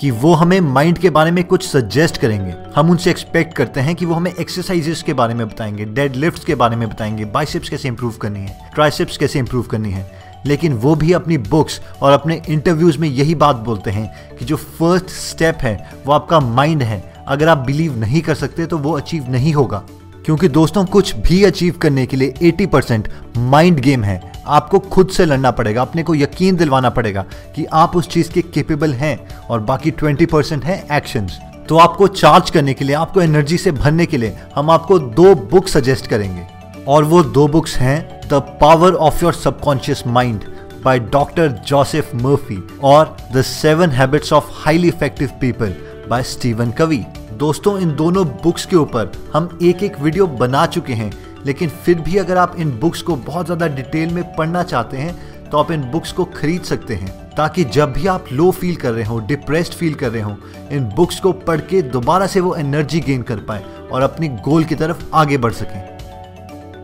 कि 0.01 0.11
वो 0.11 0.35
हमें 0.35 0.61
माइंड 0.61 0.99
के 0.99 1.11
बारे 1.11 1.31
में 1.31 1.45
कुछ 1.45 1.69
सजेस्ट 1.69 2.17
करेंगे। 2.17 2.55
हम 2.77 2.91
उनसे 2.91 3.11
एक्सपेक्ट 3.11 3.57
करते 3.57 3.81
हैं 3.81 3.95
कि 3.95 4.07
वो 4.07 4.15
हमें 4.15 4.33
एक्सरसाइजेस 4.41 5.03
के 5.03 5.13
बारे 5.13 5.35
में 5.35 5.49
बताएँगे 5.49 5.85
डेड 5.85 6.17
लिफ्ट 6.17 6.45
के 6.45 6.55
बारे 6.55 6.77
में 6.77 6.89
बताएँगे 6.89 7.25
बाइसेप्स 7.25 7.69
कैसे 7.69 7.89
इंप्रूव 7.89 8.13
करनी 8.13 8.41
है 8.41 8.71
ट्राइसेप्स 8.75 9.17
कैसे 9.17 9.39
इंप्रूव 9.39 9.63
करनी 9.63 9.91
है। 9.91 10.11
लेकिन 10.47 10.73
वो 10.73 10.95
भी 10.95 11.13
अपनी 11.13 11.39
बुक्स 11.39 11.81
और 12.03 12.13
अपने 12.13 12.43
इंटरव्यूज़ 12.49 12.99
में 12.99 13.09
यही 13.09 13.35
बात 13.35 13.57
बोलते 13.57 13.91
हैं 13.91 14.37
कि 14.37 14.45
जो 14.45 14.57
फ़र्स्ट 14.57 15.07
स्टेप 15.07 15.59
है, 15.61 15.91
वो 16.07 16.13
आपका 16.13 16.41
माइंड 16.41 16.83
है। 16.83 17.15
अगर 17.29 17.49
आप 17.49 17.59
बिलीव 17.59 17.99
नहीं 17.99 18.23
कर 18.23 18.35
सकते 18.35 18.67
तो 18.67 18.79
वो 18.79 18.93
अचीव 18.93 19.27
नहीं 19.29 19.53
होगा। 19.53 19.83
क्योंकि 20.25 20.49
दोस्तों, 20.49 20.85
कुछ 20.85 21.15
भी 21.17 21.43
अचीव 21.45 21.75
करने 21.79 22.05
के 22.07 22.17
लिए 22.17 22.35
80 22.43 22.67
परसेंट 22.67 23.09
माइंड 23.37 23.81
गेम 23.81 24.05
है। 24.05 24.21
आपको 24.47 24.79
खुद 24.79 25.09
से 25.09 25.25
लड़ना 25.27 25.51
पड़ेगा, 25.51 25.83
अपने 25.83 26.03
को 26.03 26.15
यकीन 26.15 26.57
दिलवाना 26.57 26.91
पड़ेगा 26.91 27.25
कि 27.57 27.65
आप 27.65 27.97
उस 27.97 28.09
चीज़ 28.09 28.31
के 28.33 28.43
केपेबल 28.45 28.93
हैं 28.95 29.19
और 29.41 29.61
बाकी 29.63 29.91
20 29.93 30.27
परसेंट 30.27 30.65
है 30.65 30.85
एक्शन 30.93 31.29
तो 31.69 31.77
आपको 31.79 32.07
चार्ज 32.07 32.51
करने 32.51 32.75
के 32.75 32.85
लिए, 32.85 32.95
आपको 32.97 33.21
एनर्जी 33.21 33.59
से 33.59 33.73
भरने 33.73 34.07
के 34.07 34.17
लिए 34.17 34.37
हम 34.55 34.71
आपको 34.71 34.99
दो 34.99 35.35
बुक 35.35 35.69
सजेस्ट 35.69 36.07
करेंगे। 36.07 36.47
और 36.89 37.05
वो 37.05 37.23
दो 37.25 37.47
बुक्स 37.49 37.77
हैं 37.77 38.29
the 38.29 38.41
power 38.61 38.95
of 38.95 39.23
your 39.25 39.35
subconscious 39.35 40.03
mind 40.07 40.45
by 40.85 40.99
doctor 41.01 41.49
Joseph 41.69 42.15
Murphy 42.15 42.63
और 42.85 43.17
the 43.35 43.43
seven 43.43 43.91
habits 43.91 44.33
of 44.33 44.51
highly 44.57 44.89
effective 44.89 45.31
people 45.41 45.75
by 46.11 46.23
Steven 46.23 46.71
Covey 46.71 47.05
दोस्तों 47.39 47.79
इन 47.79 47.95
दोनों 47.97 48.25
बुक्स 48.43 48.67
के 48.67 48.77
ऊपर 48.77 49.13
हम 49.35 49.59
एक 49.63 49.83
एक 49.83 49.99
वीडियो 50.01 50.27
बना 50.27 50.67
चुके 50.67 50.93
हैं 50.93 51.13
लेकिन 51.47 51.69
फिर 51.69 52.01
भी 52.01 52.17
अगर 52.17 52.37
आप 52.37 52.57
इन 52.59 52.71
बुक्स 52.79 53.03
को 53.03 53.17
बहुत 53.17 53.47
ज़्यादा 53.47 53.67
डिटेल 53.67 54.11
में 54.11 54.35
पढ़ना 54.35 54.63
चाहते 54.63 54.97
हैं 54.97 55.51
तो 55.51 55.59
आप 55.59 55.71
इन 55.73 55.83
बुक्स 55.83 56.13
को 56.13 56.25
खरीद 56.25 56.63
सकते 56.63 56.95
हैं 56.95 57.31
ताकि 57.31 57.65
जब 57.65 57.93
भी 57.93 58.07
आप 58.07 58.25
लो 58.33 58.51
फील 58.51 58.77
कर 58.77 58.93
रहे 58.93 59.05
हो 59.05 59.19
डिप्रेस्ड 59.19 59.73
फील 59.73 59.95
कर 59.95 60.11
रहे 60.11 60.23
हो 60.23 60.37
इन 60.73 60.85
बुक्स 60.85 61.21
को 61.21 61.33
पढ़ 61.33 61.61
के 61.61 61.83
दोबारा 61.83 62.27
से 62.27 62.41
वो 62.41 62.55
एनर्जी 62.55 63.01
गेन 63.01 63.23
कर 63.23 63.37
पाए 63.37 63.65
और 63.93 64.03
अपनी 64.03 64.29
गोल 64.29 64.65
की 64.65 64.75
तरफ़ 64.75 65.05
आगे 65.15 65.39
बढ़ 65.39 65.53
सकें। 65.53 65.95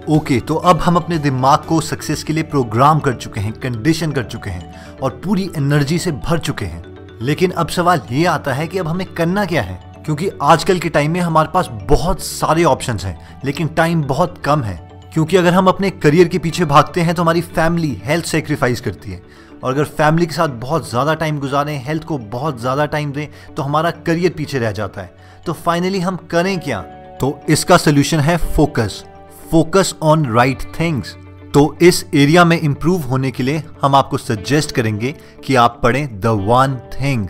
ओके 0.09 0.35
okay, 0.35 0.49
तो 0.49 0.55
अब 0.55 0.79
हम 0.79 0.97
अपने 0.97 1.19
दिमाग 1.19 1.59
को 1.59 1.81
सक्सेस 1.81 2.23
के 2.25 2.33
लिए 2.33 2.43
प्रोग्राम 2.43 3.01
कर 3.01 3.15
चुके 3.15 3.41
हैं 3.41 3.53
कंडीशन 3.53 4.13
कर 4.13 4.25
चुके 4.25 4.51
हैं 4.51 4.99
और 5.03 5.21
पूरी 5.25 5.51
एनर्जी 5.57 5.99
से 5.99 6.13
भर 6.13 6.39
चुके 6.39 6.65
हैं। 6.65 6.85
लेकिन 7.23 7.51
अब 7.51 7.69
सवाल 7.69 8.01
ये 8.11 8.25
आता 8.25 8.53
है 8.53 8.67
कि 8.67 8.79
अब 8.79 8.89
हमें 8.89 9.07
करना 9.15 9.45
क्या 9.45 9.63
है? 9.63 9.90
क्योंकि 10.07 10.31
आजकल 10.43 10.79
के 10.79 10.89
टाइम 10.89 11.11
में 11.13 11.21
हमारे 11.21 11.49
पास 11.55 11.69
बहुत 11.89 12.23
सारे 12.23 12.65
ऑप्शन 12.65 12.99
हैं, 12.99 13.41
लेकिन 13.45 13.69
टाइम 13.69 14.03
बहुत 14.05 14.41
कम 14.45 14.63
है। 14.63 14.77
क्योंकि 15.15 15.37
अगर 15.37 15.55
हम 15.55 15.67
अपने 15.67 15.91
करियर 15.93 16.29
के 16.29 16.39
पीछे 16.39 16.65
भागते 16.65 17.01
हैं 17.01 17.15
तो 17.15 17.23
हमारी 17.23 17.41
फैमिली 17.41 17.95
हेल्थ 18.05 18.25
सेक्रीफाइस 18.27 18.81
करती 18.81 19.11
है। 19.11 19.23
और 19.65 19.73
अगर 19.73 19.85
फैमिली 19.87 20.27
के 20.27 20.33
साथ 20.33 20.49
बहुत 20.61 20.89
ज़्यादा 20.91 21.15
टाइम 21.15 21.39
गुजारें 21.39 21.77
हेल्थ 21.85 22.05
को 22.05 22.19
बहुत 22.19 22.61
ज़्यादा 22.61 22.87
टाइम 22.87 23.13
दें 23.13 23.27
तो 23.55 23.63
हमारा 23.63 23.91
करियर 24.07 24.33
पीछे 24.37 24.59
रह 24.59 24.73
जाता 24.73 25.01
है। 25.01 25.15
तो 25.47 25.53
फाइनली 25.55 26.01
हम 26.01 26.17
करें 26.31 26.59
क्या? 26.61 26.81
तो 27.21 27.41
इसका 27.49 27.77
सोल्यूशन 27.77 28.21
है 28.21 28.37
focus 28.37 29.05
focus 29.51 29.95
on 30.03 30.25
right 30.27 30.63
things 30.81 31.17
तो 31.55 31.77
इस 31.83 32.05
एरिया 32.15 32.45
में 32.45 32.59
इंप्रूव 32.59 33.03
होने 33.03 33.31
के 33.31 33.43
लिए 33.43 33.63
हम 33.83 33.95
आपको 33.95 34.19
सजेस्ट 34.19 34.73
करेंगे 34.73 35.15
कि 35.45 35.55
आप 35.57 35.81
पढ़ें 35.83 36.21
द 36.21 36.27
वन 36.41 36.81
थिंग 36.93 37.27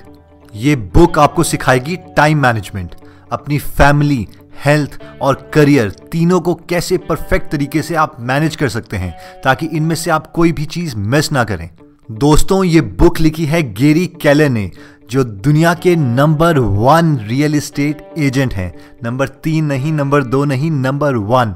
ये 0.55 0.77
बुक 0.77 1.19
आपको 1.19 1.43
सिखाएगी 1.43 1.97
टाइम 2.17 2.39
मैनेजमेंट 2.39 2.95
अपनी 3.33 3.59
फैमिली 3.59 4.27
हेल्थ 4.65 4.99
और 5.23 5.51
करियर 5.55 5.91
तीनों 5.91 6.41
को 6.41 6.55
कैसे 6.55 6.99
परफेक्ट 6.99 7.51
तरीके 7.53 7.83
से 7.83 7.95
आप 7.95 8.17
मैनेज 8.21 8.57
कर 8.57 8.69
सकते 8.69 8.97
हैं 8.97 9.15
ताकि 9.45 9.67
इनमें 9.67 9.95
से 9.95 10.11
आप 10.11 10.27
कोई 10.27 10.53
भी 10.53 10.65
चीज़ 10.65 10.97
मिस 10.97 11.33
ना 11.33 11.45
करें। 11.45 11.69
दोस्तों, 12.11 12.65
ये 12.65 12.81
बुक 12.81 13.21
लिखी 13.21 13.45
है 13.45 13.63
गेरी 13.75 14.07
कैले 14.07 14.49
ने, 14.49 14.71
जो 15.11 15.25
दुनिया 15.25 15.75
के 15.75 15.97
number 15.97 16.59
one 16.59 17.17
real 17.19 17.55
estate 17.55 18.15
agent 18.19 18.55
हैं। 18.55 18.73
नंबर 19.05 19.29
तीन 19.29 19.65
नहीं 19.65 19.93
नंबर 19.93 20.25
दो 20.25 20.45
नहीं 20.45 20.71
नंबर 20.71 21.17
वन 21.17 21.55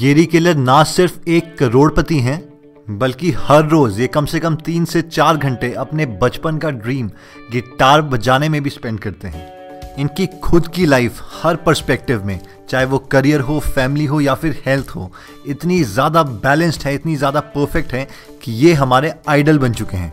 गेरी 0.00 0.26
केलर 0.26 0.54
ना 0.54 0.82
सिर्फ़ 0.84 1.28
एक 1.28 1.56
करोड़पति 1.58 2.18
हैं 2.20 2.49
बल्कि 2.86 3.30
हर 3.38 3.64
रोज 3.68 4.00
ये 4.00 4.06
कम 4.06 4.26
से 4.26 4.40
कम 4.40 4.54
तीन 4.56 4.84
से 4.84 5.02
चार 5.02 5.36
घंटे 5.36 5.72
अपने 5.74 6.06
बचपन 6.22 6.58
का 6.58 6.70
ड्रीम 6.70 7.08
गिटार 7.52 8.02
बजाने 8.02 8.48
में 8.48 8.62
भी 8.62 8.70
स्पेंड 8.70 8.98
करते 9.00 9.28
हैं। 9.28 9.94
इनकी 9.98 10.26
खुद 10.42 10.68
की 10.68 10.86
लाइफ 10.86 11.20
हर 11.42 11.56
पर्सपेक्टिव 11.56 12.24
में, 12.24 12.40
चाहे 12.68 12.84
वो 12.84 12.98
करियर 12.98 13.40
हो, 13.40 13.58
फैमिली 13.60 14.04
हो 14.04 14.20
या 14.20 14.34
फिर 14.34 14.62
हेल्थ 14.66 14.88
हो, 14.88 15.10
इतनी 15.46 15.82
ज़्यादा 15.84 16.22
बैलेंस्ड 16.22 16.82
है, 16.82 16.94
इतनी 16.94 17.16
ज़्यादा 17.16 17.40
परफेक्ट 17.48 17.92
है 17.92 18.06
कि 18.42 18.52
ये 18.54 18.72
हमारे 18.74 19.12
आइडल 19.28 19.58
बन 19.58 19.72
चुके 19.72 19.96
हैं। 19.96 20.12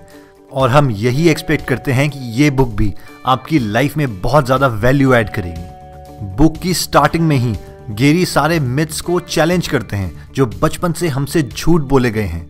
और 0.51 0.69
हम 0.69 0.89
यही 0.91 1.27
एक्सपेक्ट 1.29 1.67
करते 1.67 1.91
हैं 1.91 2.09
कि 2.09 2.19
ये 2.33 2.49
बुक 2.51 2.69
भी 2.69 2.93
आपकी 3.25 3.59
लाइफ 3.61 3.97
में 3.97 4.21
बहुत 4.21 4.45
ज़्यादा 4.45 4.67
वैल्यू 4.67 5.13
ऐड 5.13 5.29
करेगी। 5.29 6.35
बुक 6.35 6.57
की 6.57 6.73
स्टार्टिंग 6.73 7.27
में 7.27 7.35
ही 7.37 7.55
गेरी 7.91 8.25
सारे 8.25 8.59
मिथ्स 8.59 9.01
को 9.01 9.19
चैलेंज 9.19 9.67
करते 9.67 9.95
हैं, 9.95 10.11
जो 10.33 10.45
बचपन 10.45 10.93
से 10.93 11.07
हमसे 11.07 11.41
झूठ 11.43 11.81
बोले 11.83 12.11
गए 12.11 12.23
हैं। 12.23 12.47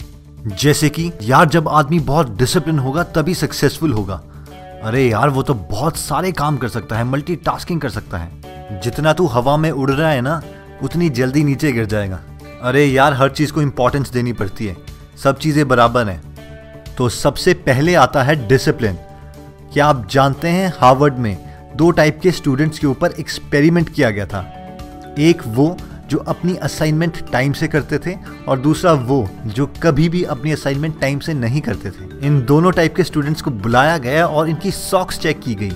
जैसे 0.47 0.89
कि 0.89 1.11
यार 1.21 1.45
जब 1.45 1.67
आदमी 1.67 1.99
बहुत 1.99 2.37
डिसिप्लिन 2.37 2.79
होगा, 2.79 3.03
तभी 3.03 3.33
सक्सेसफुल 3.33 3.93
होगा। 3.93 4.21
अरे 4.83 5.09
यार, 5.09 5.29
वो 5.29 5.43
तो 5.43 5.53
बहुत 5.53 5.97
सारे 5.97 6.31
काम 6.31 6.57
कर 6.57 6.67
सकता 6.67 6.97
है 6.97 7.03
मल्टीटास्किंग 7.03 7.81
कर 7.81 7.89
सकता 7.89 8.17
है। 8.17 8.29
जितना 8.83 9.13
तू 9.13 9.25
हवा 9.25 9.57
में 9.57 9.71
उड़ 9.71 9.91
रहा 9.91 10.09
है 10.09 10.21
ना, 10.21 10.41
उतनी 10.83 11.09
जल्दी 11.09 11.43
नीचे 11.43 11.71
गिर 11.71 11.85
जाएगा। 11.85 12.19
अरे 12.61 12.85
यार, 12.85 13.13
हर 13.13 13.29
चीज़ 13.29 13.53
को 13.53 13.61
इंपॉर्टेंस 13.61 14.09
देनी 14.09 14.33
पड़ती 14.33 14.67
है। 14.67 14.77
सब 15.23 15.37
चीज़ें 15.37 15.67
बराबर 15.67 16.07
हैं। 16.07 16.21
तो 16.97 17.09
सबसे 17.09 17.53
पहले 17.53 17.95
आता 17.95 18.23
है 18.23 18.47
डिसिप्लिन 18.47 18.93
क्या 19.73 19.87
आप 19.87 20.07
जानते 20.11 20.47
हैं, 20.47 20.73
हार्वर्ड 20.81 21.13
में 21.13 21.37
दो 21.75 21.91
टाइप 21.91 22.19
के 22.23 22.31
स्टूडेंट्स 22.31 22.79
के 22.79 22.87
ऊपर 22.87 23.11
एक्सपेरिमेंट 23.11 23.89
किया 23.89 24.09
गया 24.09 24.25
था। 24.25 24.41
एक 25.19 25.41
वो 25.47 25.77
जो 26.09 26.17
अपनी 26.27 26.55
असाइनमेंट 26.57 27.17
टाइम 27.31 27.53
से 27.53 27.67
करते 27.67 27.97
थे 27.99 28.15
और 28.47 28.59
दूसरा 28.59 28.91
वो, 28.93 29.27
जो 29.47 29.65
कभी 29.83 30.07
भी 30.09 30.23
अपनी 30.25 30.51
असाइनमेंट 30.51 30.99
टाइम 31.01 31.19
से 31.19 31.33
नहीं 31.35 31.61
करते 31.61 31.89
थे। 31.89 32.25
इन 32.27 32.41
दोनों 32.45 32.71
टाइप 32.71 32.95
के 32.95 33.03
स्टूडेंट्स 33.03 33.41
को 33.41 33.51
बुलाया 33.51 33.97
गया 33.99 34.25
और 34.27 34.49
इनकी 34.49 34.71
सॉक्स 34.71 35.19
चेक 35.19 35.39
की 35.39 35.55
गई। 35.55 35.71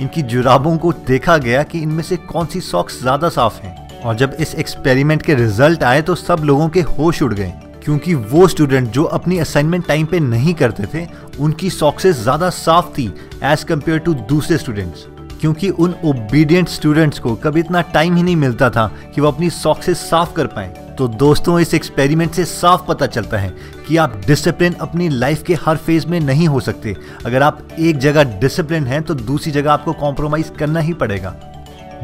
इनकी 0.00 0.22
जुराबों 0.24 0.76
को 0.78 0.92
देखा 1.06 1.36
गया 1.38 1.62
कि 1.62 1.78
इनमें 1.78 2.02
से 2.02 2.16
कौन 2.18 2.46
सी 2.46 2.60
सॉक्स 2.62 3.00
ज़्यादा 3.00 3.28
साफ़ 3.30 3.60
हैं। 3.62 4.00
और 4.00 4.16
जब 4.16 4.36
इस 4.40 4.54
एक्सपेरिमेंट 4.54 5.22
के 5.22 5.34
रिज़ल्ट 5.34 5.82
आए 5.84 6.02
तो 6.02 6.14
सब 6.14 6.40
लोगों 6.44 6.68
के 6.68 6.80
होश 6.80 7.22
उड़ 7.22 7.32
गए, 7.34 7.52
क्योंकि 7.84 8.14
वो 8.14 8.46
स्टूडेंट 8.48 8.88
जो 8.88 9.04
अपनी 9.04 9.38
असाइनमेंट 9.38 9.86
टाइम 9.86 10.06
पे 10.06 10.20
नहीं 10.20 10.54
करते 10.54 10.84
थे, 10.94 11.06
उनकी 11.40 11.70
सॉक्सेस 11.70 12.16
ज़्यादा 12.16 12.50
साफ़ 12.50 12.88
थी 12.92 13.06
एज 13.44 13.64
कंपेयर 13.64 13.98
टू 13.98 14.14
दूसरे 14.14 14.58
स्टूडेंट्स 14.58 15.06
क्योंकि 15.40 15.68
उन 15.70 15.94
ओबीडियंट 16.04 16.68
स्टूडेंट्स 16.68 17.18
को 17.18 17.34
कभी 17.34 17.60
इतना 17.60 17.80
टाइम 17.94 18.16
ही 18.16 18.22
नहीं 18.22 18.36
मिलता 18.36 18.70
था 18.70 18.86
कि 19.14 19.20
वो 19.20 19.28
अपनी 19.28 19.50
सॉक्सेस 19.50 19.98
साफ़ 20.00 20.34
कर 20.34 20.46
पाए। 20.46 20.94
तो 20.98 21.08
दोस्तों, 21.08 21.58
इस 21.60 21.74
एक्सपेरिमेंट 21.74 22.32
से 22.32 22.44
साफ़ 22.44 22.86
पता 22.86 23.06
चलता 23.06 23.38
है 23.38 23.52
कि 23.88 23.96
आप 23.96 24.20
डिसिप्लिन 24.26 24.72
अपनी 24.80 25.08
लाइफ 25.08 25.42
के 25.42 25.54
हर 25.54 25.76
फ़ेज़ 25.76 26.06
में 26.06 26.18
नहीं 26.20 26.48
हो 26.48 26.60
सकते। 26.60 26.96
अगर 27.26 27.42
आप 27.42 27.66
एक 27.78 27.98
जगह 27.98 28.38
डिसिप्लिन 28.40 28.86
हैं 28.86 29.02
तो 29.02 29.14
दूसरी 29.14 29.52
जगह 29.52 29.72
आपको 29.72 29.92
कॉम्प्रोमाइज 29.92 30.52
करना 30.58 30.80
ही 30.80 30.92
पड़ेगा। 30.94 31.34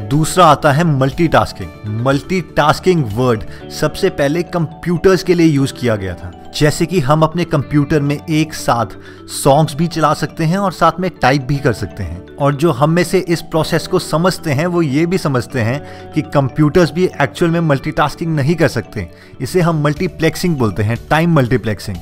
दूसरा 0.01 0.45
आता 0.45 0.71
है 0.71 0.83
मल्टीटास्किंग 0.83 2.01
मल्टीटास्किंग 2.01 3.03
वर्ड 3.13 3.43
सबसे 3.71 4.09
पहले 4.09 4.43
कंप्यूटर्स 4.43 5.23
के 5.23 5.33
लिए 5.33 5.47
यूज़ 5.47 5.73
किया 5.73 5.95
गया 5.95 6.13
था। 6.13 6.31
जैसे 6.57 6.85
कि 6.85 6.99
हम 6.99 7.21
अपने 7.21 7.45
कंप्यूटर 7.45 8.01
में 8.01 8.17
एक 8.29 8.53
साथ 8.53 8.85
सॉन्ग्स 9.27 9.75
भी 9.75 9.87
चला 9.87 10.13
सकते 10.13 10.43
हैं 10.43 10.57
और 10.57 10.71
साथ 10.71 10.91
में 10.99 11.11
टाइप 11.21 11.41
भी 11.41 11.57
कर 11.57 11.73
सकते 11.73 12.03
हैं। 12.03 12.35
और 12.35 12.55
जो 12.55 12.71
हम 12.71 12.89
में 12.89 13.03
से 13.03 13.19
इस 13.19 13.41
प्रोसेस 13.41 13.87
को 13.87 13.99
समझते 13.99 14.51
हैं, 14.51 14.65
वो 14.65 14.81
ये 14.81 15.05
भी 15.05 15.17
समझते 15.17 15.61
हैं 15.61 16.11
कि 16.11 16.21
कंप्यूटर्स 16.21 16.91
भी 16.91 17.09
एक्चुअल 17.21 17.51
में 17.51 17.59
मल्टीटास्किंग 17.59 18.35
नहीं 18.35 18.55
कर 18.55 18.67
सकते। 18.67 19.09
इसे 19.41 19.61
हम 19.61 19.83
मल्टीप्लेक्सिंग 19.83 20.57
बोलते 20.57 20.83
हैं 20.83 20.97
टाइम 21.09 21.33
मल्टीप्लेक्सिंग 21.33 21.97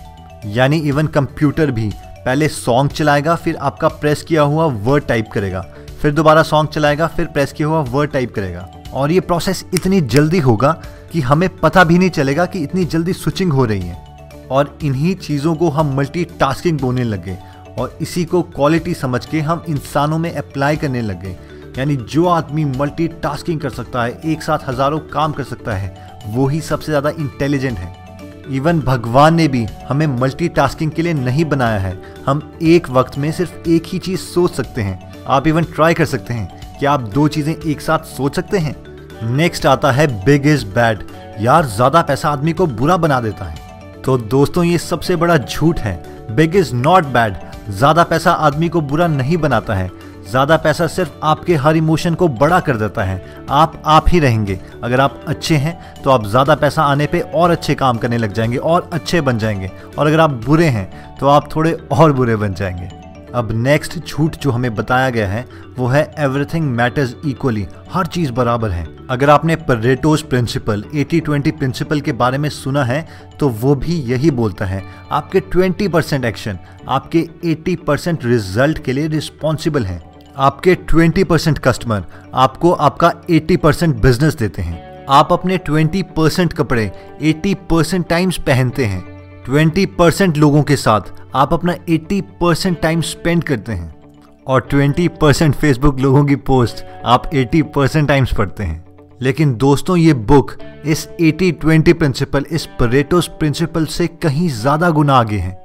यानी 0.45 0.77
इवन 0.77 1.07
कंप्यूटर 1.07 1.71
भी 1.71 1.91
पहले 2.25 2.47
सॉन्ग 2.47 2.91
चलाएगा, 2.91 3.35
फिर 3.35 3.55
आपका 3.55 3.87
प्रेस 3.87 4.23
किया 4.23 4.41
हुआ 4.41 4.65
वर्ड 4.65 5.03
टाइप 5.03 5.29
करेगा। 5.33 5.65
फिर 6.01 6.11
दोबारा 6.11 6.43
सॉन्ग 6.43 6.69
चलाएगा, 6.69 7.07
फिर 7.07 7.25
प्रेस 7.25 7.53
किया 7.53 7.67
हुआ 7.67 7.79
वर्ड 7.79 8.11
टाइप 8.11 8.35
करेगा। 8.35 8.67
और 8.93 9.11
ये 9.11 9.19
प्रोसेस 9.19 9.65
इतनी 9.73 10.01
जल्दी 10.01 10.39
होगा 10.39 10.81
कि 11.11 11.21
हमें 11.21 11.49
पता 11.57 11.83
भी 11.83 11.97
नहीं 11.97 12.09
चलेगा 12.09 12.45
कि 12.45 12.59
इतनी 12.59 12.85
जल्दी 12.85 13.13
स्विचिंग 13.13 13.53
हो 13.53 13.65
रही 13.65 13.81
है। 13.81 14.14
और 14.51 14.77
इन्हीं 14.83 15.15
चीज़ों 15.15 15.55
को 15.55 15.69
हम 15.69 15.95
मल्टीटास्किंग 15.97 16.79
बोलने 16.79 17.03
लगे 17.03 17.37
और 17.77 17.97
इसी 18.01 18.25
को 18.25 18.41
क्वालिटी 18.41 18.93
समझ 18.93 19.25
के 19.25 19.41
हम 19.41 19.63
इंसानों 19.69 20.17
में 20.17 20.35
अप्लाई 20.35 20.75
करने 20.75 21.01
लगे। 21.01 21.37
यानी 21.77 21.95
जो 21.95 22.27
आदमी 22.27 22.65
मल्टीटास्किंग 22.65 23.61
कर 23.61 23.69
सकता 23.69 24.03
है, 24.03 24.21
एक 24.25 24.43
साथ 24.43 24.59
हज़ारों 24.69 24.99
काम 24.99 25.31
कर 25.31 25.43
सकता 25.43 25.73
है, 25.73 26.21
वो 26.27 26.47
ही 26.47 26.61
सबसे 26.61 26.85
ज़्यादा 26.85 27.09
इंटेलिजेंट 27.09 27.77
है। 27.77 28.05
इवन 28.51 28.79
भगवान 28.79 29.35
ने 29.35 29.47
भी 29.47 29.65
हमें 29.65 30.07
मल्टीटास्किंग 30.07 30.91
के 30.91 31.01
लिए 31.01 31.13
नहीं 31.13 31.45
बनाया 31.45 31.79
है। 31.79 32.01
हम 32.25 32.57
एक 32.61 32.89
वक्त 32.89 33.17
में 33.17 33.31
सिर्फ़ 33.31 33.69
एक 33.69 33.83
ही 33.85 33.99
चीज़ 33.99 34.19
सोच 34.19 34.51
सकते 34.51 34.81
हैं। 34.81 35.13
आप 35.27 35.47
इवन 35.47 35.63
ट्राई 35.63 35.93
कर 35.93 36.05
सकते 36.05 36.33
हैं। 36.33 36.65
कि 36.79 36.85
आप 36.85 37.01
दो 37.01 37.27
चीज़ें 37.27 37.55
एक 37.55 37.81
साथ 37.81 37.99
सोच 37.99 38.35
सकते 38.35 38.57
हैं? 38.57 38.75
नेक्स्ट 39.23 39.65
आता 39.65 39.91
है 39.91 40.25
बिग 40.25 40.47
इज़ 40.47 40.65
बैड 40.65 41.03
यार, 41.39 41.65
ज़्यादा 41.65 42.01
पैसा 42.01 42.29
आदमी 42.29 42.53
को 42.53 42.67
बुरा 42.67 42.97
बना 42.97 43.21
देता 43.21 43.45
है। 43.45 43.64
तो 44.05 44.17
दोस्तों, 44.17 44.63
ये 44.63 44.77
सबसे 44.77 45.15
बड़ा 45.15 45.37
झूठ 45.37 45.79
है। 45.79 45.93
बिग 46.35 46.55
इज़ 46.55 46.73
नॉट 46.75 47.05
बैड 47.05 47.35
ज़्यादा 47.69 48.03
पैसा 48.03 48.31
आदमी 48.31 48.67
को 48.69 48.81
बुरा 48.81 49.07
नहीं 49.07 49.37
बनाता 49.37 49.73
है। 49.73 49.89
ज़्यादा 50.29 50.57
पैसा 50.57 50.87
सिर्फ़ 50.87 51.11
आपके 51.23 51.55
हर 51.55 51.77
इमोशन 51.77 52.15
को 52.15 52.27
बड़ा 52.27 52.59
कर 52.59 52.77
देता 52.77 53.03
है। 53.03 53.45
आप 53.51 53.81
आप 53.85 54.05
ही 54.09 54.19
रहेंगे। 54.19 54.59
अगर 54.83 55.01
आप 55.01 55.19
अच्छे 55.27 55.55
हैं 55.55 56.01
तो 56.03 56.09
आप 56.09 56.25
ज़्यादा 56.25 56.55
पैसा 56.55 56.83
आने 56.83 57.07
पे 57.07 57.19
और 57.19 57.51
अच्छे 57.51 57.75
काम 57.75 57.97
करने 57.97 58.17
लग 58.17 58.33
जाएँगे 58.33 58.57
और 58.57 58.89
अच्छे 58.93 59.21
बन 59.21 59.37
जाएँगे। 59.37 59.71
और 59.97 60.07
अगर 60.07 60.19
आप 60.19 60.31
बुरे 60.45 60.67
हैं 60.67 61.17
तो 61.17 61.27
आप 61.27 61.49
थोड़े 61.55 61.77
और 61.91 62.13
बुरे 62.13 62.35
बन 62.35 62.53
जाएँगे। 62.53 62.89
अब 63.35 63.51
नेक्स्ट 63.53 63.97
झूठ 63.99 64.35
जो 64.37 64.51
हमें 64.51 64.73
बताया 64.75 65.09
गया 65.09 65.27
है, 65.27 65.45
वो 65.77 65.87
है 65.87 66.03
एवरीथिंग 66.19 66.69
मैटर्स 66.71 67.15
इक्वली 67.25 67.65
हर 67.91 68.05
चीज़ 68.07 68.31
बराबर 68.31 68.69
है। 68.69 68.85
अगर 69.09 69.29
आपने 69.29 69.55
परेटोज 69.55 70.21
प्रिंसिपल 70.23 70.83
80-20 70.95 71.51
प्रिंसिपल 71.51 72.01
के 72.01 72.11
बारे 72.13 72.37
में 72.37 72.49
सुना 72.49 72.83
है 72.83 73.05
तो 73.39 73.49
वो 73.51 73.75
भी 73.75 73.95
यही 74.03 74.31
बोलता 74.31 74.65
है, 74.65 74.83
आपके 75.11 75.39
20 75.51 75.87
परसेंट 75.89 76.25
एक्शन 76.25 76.59
आपके 76.89 77.27
80 77.45 77.75
परसेंट 77.77 78.25
रिज़ल्ट 78.25 78.83
के 78.83 78.93
लिए 78.93 79.07
रिस्पॉन्सिबल 79.07 79.85
है। 79.85 80.01
आपके 80.37 80.75
20 80.87 81.23
परसेंट 81.23 81.59
कस्टमर 81.59 82.03
आपको 82.35 82.71
आपका 82.71 83.11
80 83.31 83.57
परसेंट 83.57 83.95
बिज़नेस 83.97 84.35
देते 84.35 84.61
हैं। 84.61 85.05
आप 85.09 85.33
अपने 85.33 85.57
20 85.69 86.03
परसेंट 86.17 86.53
कपड़े 86.53 86.91
80 87.23 87.53
परसेंट 87.69 88.07
टाइम्स 88.09 88.37
पहनते 88.37 88.85
हैं। 88.85 89.14
20 89.45 89.85
परसेंट 89.97 90.37
लोगों 90.37 90.61
के 90.63 90.75
साथ 90.75 91.11
आप 91.35 91.51
अपना 91.53 91.73
80 91.87 92.21
परसेंट 92.41 92.79
टाइम 92.81 93.01
स्पेंड 93.01 93.43
करते 93.43 93.71
हैं 93.71 94.43
और 94.47 94.67
20 94.69 95.07
परसेंट 95.21 95.55
फेसबुक 95.55 95.99
लोगों 95.99 96.23
की 96.25 96.35
पोस्ट 96.47 96.83
आप 97.05 97.29
80 97.33 97.61
परसेंट 97.75 98.07
टाइम्स 98.07 98.33
पढ़ते 98.33 98.63
हैं। 98.63 98.83
लेकिन 99.21 99.53
दोस्तों, 99.55 99.97
ये 99.97 100.13
बुक 100.13 100.51
इस 100.85 101.07
80-20 101.21 101.93
प्रिंसिपल 101.93 102.45
इस 102.51 102.65
परेटोस 102.79 103.27
प्रिंसिपल 103.39 103.85
से 103.87 104.07
कहीं 104.07 104.49
ज़्यादा 104.51 104.89
गुना 104.89 105.15
आगे 105.15 105.37
हैं। 105.37 105.55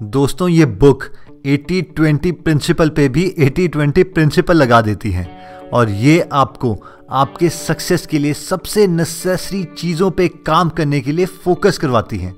दोस्तों, 0.00 0.48
ये 0.48 0.64
बुक 0.66 1.04
80-20 1.46 2.32
प्रिंसिपल 2.34 2.88
पे 2.90 3.08
भी 3.08 3.28
80-20 3.40 4.04
प्रिंसिपल 4.04 4.56
लगा 4.56 4.80
देती 4.82 5.10
है 5.10 5.28
और 5.72 5.90
ये 5.90 6.20
आपको 6.32 6.76
आपके 7.12 7.48
सक्सेस 7.50 8.06
के 8.06 8.18
लिए 8.18 8.34
सबसे 8.34 8.86
नेसेसरी 8.86 9.64
चीज़ों 9.76 10.10
पे 10.10 10.28
काम 10.46 10.68
करने 10.70 11.00
के 11.00 11.12
लिए 11.12 11.26
फोकस 11.26 11.78
करवाती 11.78 12.18
है। 12.18 12.34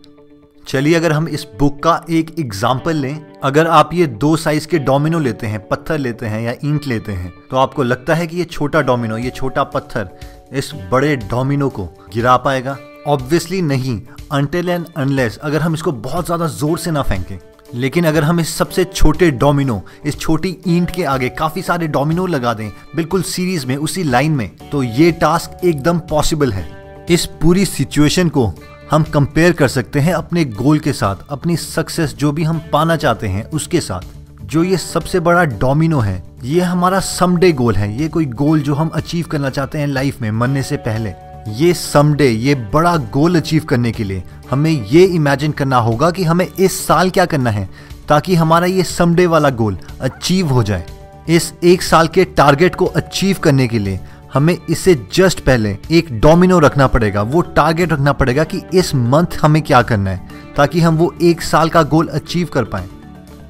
चलिए 0.69 0.95
अगर 0.95 1.13
हम 1.13 1.27
इस 1.29 1.47
बुक 1.59 1.83
का 1.83 2.01
एक 2.11 2.31
एग्ज़ाम्पल 2.39 2.97
लें, 2.97 3.21
अगर 3.45 3.67
आप 3.69 3.91
ये 3.95 4.07
दो 4.07 4.37
साइज़ 4.37 4.67
के 4.69 4.79
डोमिनो 4.81 5.19
लेते 5.19 5.47
हैं, 5.47 5.61
पत्थर 5.69 5.99
लेते 5.99 6.27
हैं 6.27 6.41
या 6.43 6.55
ईंट 6.65 6.87
लेते 6.87 7.13
हैं 7.13 7.33
तो 7.51 7.57
आपको 7.57 7.83
लगता 7.83 8.15
है 8.15 8.27
कि 8.27 8.37
ये 8.37 8.45
छोटा 8.47 8.81
डोमिनो 8.83 9.19
ये 9.19 9.31
छोटा 9.31 9.65
पत्थर 9.67 10.09
इस 10.53 10.71
बड़े 10.93 11.15
डोमिनो 11.17 11.69
को 11.69 11.85
गिरा 12.15 12.37
पाएगा? 12.39 12.77
ऑब्वियसली 13.07 13.63
नहीं 13.63 14.01
अनटिल 14.33 14.69
एंड 14.69 14.87
अनलेस 14.97 15.39
अगर 15.39 15.61
हम 15.61 15.75
इसको 15.75 15.93
बहुत 15.93 16.27
ज़्यादा 16.27 16.47
ज़ोर 16.49 16.79
से 16.79 16.91
ना 16.91 17.03
फेंकें। 17.03 17.39
लेकिन 17.75 18.05
अगर 18.07 18.25
हम 18.25 18.41
इस 18.41 18.55
सबसे 18.55 18.85
छोटे 18.87 19.31
डोमिनो 19.33 19.83
इस 20.07 20.19
छोटी 20.19 20.57
ईंट 20.69 20.91
के 20.91 21.05
आगे 21.07 21.29
काफ़ी 21.31 21.63
सारे 21.63 21.87
डोमिनो 21.89 22.27
लगा 22.27 22.55
दें, 22.55 22.71
बिल्कुल 22.97 23.23
सीरीज़ 23.25 23.67
में, 23.67 23.77
उसी 23.77 24.03
लाइन 24.05 24.33
में 24.33 24.51
तो 24.73 24.83
ये 24.83 25.13
टास्क 25.15 25.65
एकदम 25.65 25.99
पॉसिबल 26.11 26.53
है। 26.53 26.69
इस 27.11 27.27
पूरी 27.41 27.65
सिचुएशन 27.67 28.29
को 28.29 28.53
हम 28.91 29.03
कंपेयर 29.05 29.53
कर 29.53 29.69
सकते 29.69 30.01
हैं 30.01 30.13
अपने 30.15 30.45
गोल 30.45 30.79
के 30.79 30.93
साथ, 30.93 31.17
अपनी 31.31 31.57
सक्सेस 31.57 32.15
जो 32.15 32.31
भी 32.33 32.45
हम 32.45 32.61
पाना 32.73 32.97
चाहते 32.97 33.29
हैं 33.29 33.45
उसके 33.51 33.81
साथ। 33.81 34.45
जो 34.45 34.63
ये 34.65 34.77
सबसे 34.77 35.21
बड़ा 35.21 35.45
डोमिनो 35.45 36.01
है, 36.01 36.23
ये 36.43 36.61
हमारा 36.61 37.01
समडे 37.01 37.51
गोल 37.53 37.77
है। 37.77 38.01
ये 38.01 38.09
कोई 38.09 38.27
गोल 38.27 38.61
जो 38.61 38.75
हम 38.75 38.89
अचीव 38.89 39.27
करना 39.27 39.51
चाहते 39.51 39.79
हैं 39.79 39.87
लाइफ 39.87 40.21
में, 40.23 40.31
मरने 40.31 40.63
से 40.63 40.77
पहले। 40.77 41.13
ये 41.57 41.73
समडे 41.75 42.29
ये 42.29 42.55
बड़ा 42.75 42.97
गोल 43.13 43.37
अचीव 43.37 43.65
करने 43.65 43.93
के 43.93 44.05
लिए 44.05 44.23
हमें 44.51 44.71
ये 44.71 45.05
इमेजिन 45.05 45.53
करना 45.53 45.77
होगा 45.79 46.11
कि 46.11 46.25
हमें 46.25 46.47
इस 46.49 46.87
साल 46.87 47.11
क्या 47.11 47.27
करना 47.27 47.51
है, 47.51 47.69
ताकि 48.09 48.35
हमारा 48.35 48.67
ये 48.67 48.83
समडे 48.85 49.27
वाला 49.27 49.51
गोल 49.51 49.79
अचीव 50.01 50.49
हो 50.49 50.63
जाए। 50.63 50.87
इस 51.29 51.53
एक 51.65 51.83
साल 51.83 52.09
के 52.09 52.25
टारगेट 52.25 52.75
को 52.75 52.85
अचीव 52.87 53.39
करने 53.43 53.69
के 53.69 53.79
लिए 53.79 54.01
हमें 54.35 54.57
इससे 54.61 54.95
जस्ट 55.15 55.41
पहले 55.41 55.77
एक 55.91 56.09
डोमिनो 56.21 56.59
रखना 56.59 56.87
पड़ेगा, 56.87 57.23
वो 57.23 57.41
टारगेट 57.41 57.93
रखना 57.93 58.13
पड़ेगा 58.13 58.45
कि 58.45 58.63
इस 58.75 58.95
मंथ 58.95 59.39
हमें 59.43 59.63
क्या 59.63 59.81
करना 59.83 60.11
है, 60.11 60.29
ताकि 60.57 60.81
हम 60.81 60.97
वो 60.97 61.13
एक 61.23 61.43
साल 61.43 61.69
का 61.69 61.83
गोल 61.85 62.09
अचीव 62.09 62.49
कर 62.53 62.65
पाए। 62.67 62.89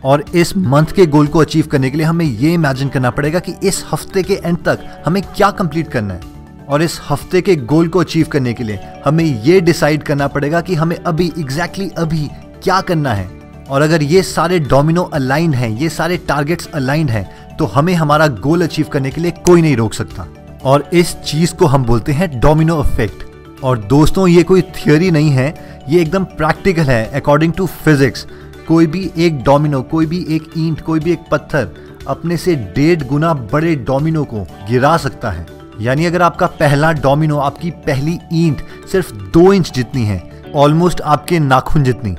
और 0.04 0.24
इस 0.34 0.56
मंथ 0.56 0.92
के 0.96 1.06
गोल 1.06 1.26
को 1.26 1.38
अचीव 1.38 1.66
करने 1.66 1.90
के 1.90 1.96
लिए 1.96 2.06
हमें 2.06 2.24
ये 2.24 2.52
इमेजिन 2.54 2.88
करना 2.88 3.10
पड़ेगा 3.10 3.38
कि 3.38 3.54
इस 3.62 3.84
हफ़्ते 3.92 4.22
के 4.22 4.34
एंड 4.34 4.58
तक 4.58 4.84
हमें 5.06 5.22
क्या 5.24 5.50
कंप्लीट 5.52 5.88
करना 5.88 6.14
है। 6.14 6.34
और 6.68 6.82
इस 6.82 7.00
हफ़्ते 7.08 7.40
के 7.42 7.56
गोल 7.56 7.88
को 7.88 8.00
अचीव 8.00 8.26
करने 8.26 8.52
के 8.54 8.64
लिए 8.64 8.78
हमें 9.04 9.24
ये 9.24 9.60
डिसाइड 9.60 10.02
करना 10.02 10.28
पड़ेगा 10.28 10.60
कि 10.60 10.74
हमें 10.74 10.96
अभी 10.96 11.26
एग्जैक्टली 11.28 11.84
exactly 11.84 12.02
अभी 12.02 12.28
क्या 12.62 12.80
करना 12.80 13.12
है। 13.12 13.28
और 13.70 13.82
अगर 13.82 14.02
ये 14.02 14.22
सारे 14.22 14.58
डोमिनो 14.60 15.02
अलाइंड 15.04 15.54
हैं, 15.54 15.68
ये 15.70 15.88
सारे 15.88 16.16
टारगेट्स 16.18 16.68
अलाइंड 16.74 17.10
हैं 17.10 17.56
तो 17.56 17.64
हमें 17.66 17.94
हमारा 17.94 18.26
गोल 18.28 18.62
अचीव 18.62 18.88
करने 18.92 19.10
के 19.10 19.20
लिए 19.20 19.30
कोई 19.46 19.62
नहीं 19.62 19.76
रोक 19.76 19.94
सकता। 19.94 20.26
और 20.66 20.88
इस 20.92 21.14
चीज़ 21.16 21.54
को 21.54 21.66
हम 21.66 21.84
बोलते 21.84 22.12
हैं 22.12 22.28
डोमिनो 22.40 22.80
इफ़ेक्ट 22.80 23.62
और 23.64 23.78
दोस्तों, 23.80 24.26
ये 24.28 24.42
कोई 24.42 24.62
थियोरी 24.62 25.10
नहीं 25.10 25.30
है, 25.30 25.54
ये 25.88 26.00
एकदम 26.00 26.24
प्रैक्टिकल 26.24 26.82
है 26.82 27.04
अकॉर्डिंग 27.20 27.52
टू 27.52 27.66
फिजिक्स 27.66 28.26
कोई 28.68 28.86
भी 28.86 29.10
एक 29.16 29.42
डोमिनो 29.44 29.82
कोई 29.82 30.06
भी 30.06 30.24
एक 30.28 30.50
ईंट, 30.58 30.80
कोई 30.80 31.00
भी 31.00 31.12
एक 31.12 31.24
पत्थर 31.30 31.68
अपने 32.08 32.36
से 32.36 32.54
डेढ़ 32.74 33.02
गुना 33.02 33.32
बड़े 33.52 33.74
डोमिनो 33.76 34.24
को 34.24 34.42
गिरा 34.70 34.96
सकता 34.96 35.30
है। 35.30 35.46
यानी 35.80 36.04
अगर 36.06 36.22
आपका 36.22 36.46
पहला 36.60 36.92
डोमिनो 36.94 37.38
आपकी 37.38 37.70
पहली 37.86 38.18
ईंट 38.34 38.62
सिर्फ़ 38.92 39.12
दो 39.32 39.52
इंच 39.52 39.72
जितनी 39.72 40.04
है 40.04 40.22
ऑलमोस्ट 40.54 41.00
आपके 41.00 41.38
नाखून 41.38 41.84
जितनी। 41.84 42.16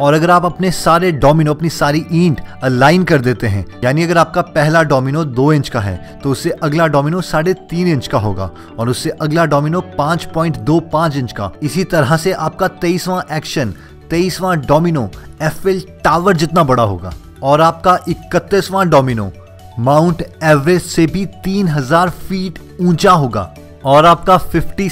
और 0.00 0.14
अगर 0.14 0.30
आप 0.30 0.44
अपने 0.44 0.70
सारे 0.70 1.10
डोमिनो, 1.12 1.54
अपनी 1.54 1.68
सारी 1.70 2.04
ईंट 2.12 2.40
अलाइन 2.62 3.04
कर 3.04 3.20
देते 3.20 3.46
हैं, 3.46 3.64
यानी 3.84 4.02
अगर 4.02 4.18
आपका 4.18 4.42
पहला 4.44 4.82
डोमिनो 4.82 5.24
दो 5.24 5.52
इंच 5.52 5.68
का 5.68 5.80
है 5.80 6.20
तो 6.22 6.30
उससे 6.30 6.50
अगला 6.62 6.86
डोमिनो 6.86 7.20
साढ़े 7.22 7.54
तीन 7.70 7.88
इंच 7.88 8.06
का 8.06 8.18
होगा 8.18 8.50
और 8.78 8.88
उससे 8.88 9.10
अगला 9.10 9.44
डोमिनो 9.46 9.80
पाँच 9.98 10.24
पॉइंट 10.24 10.56
दो 10.58 10.78
पाँच 10.92 11.16
इंच 11.16 11.32
का। 11.32 11.50
इसी 11.62 11.84
तरह 11.84 12.16
से 12.16 12.32
आपका 12.32 12.68
तेईसवां 12.68 13.20
एक्शन, 13.36 13.74
तेईसवां 14.10 14.56
डोमिनो 14.60 15.08
एफिल 15.42 15.84
टावर 16.04 16.36
जितना 16.36 16.64
बड़ा 16.64 16.82
होगा 16.82 17.12
और 17.42 17.60
आपका 17.60 17.98
इकतीसवां 18.08 18.88
डोमिनो 18.90 19.30
माउंट 19.78 20.22
एवरेस्ट 20.44 20.86
से 20.86 21.06
भी 21.06 21.26
तीन 21.44 21.68
हज़ार 21.68 22.10
फीट 22.10 22.58
ऊँचा 22.80 23.12
होगा 23.12 23.48
और 23.84 24.06
आपका 24.06 24.36
फिफ्टी 24.38 24.88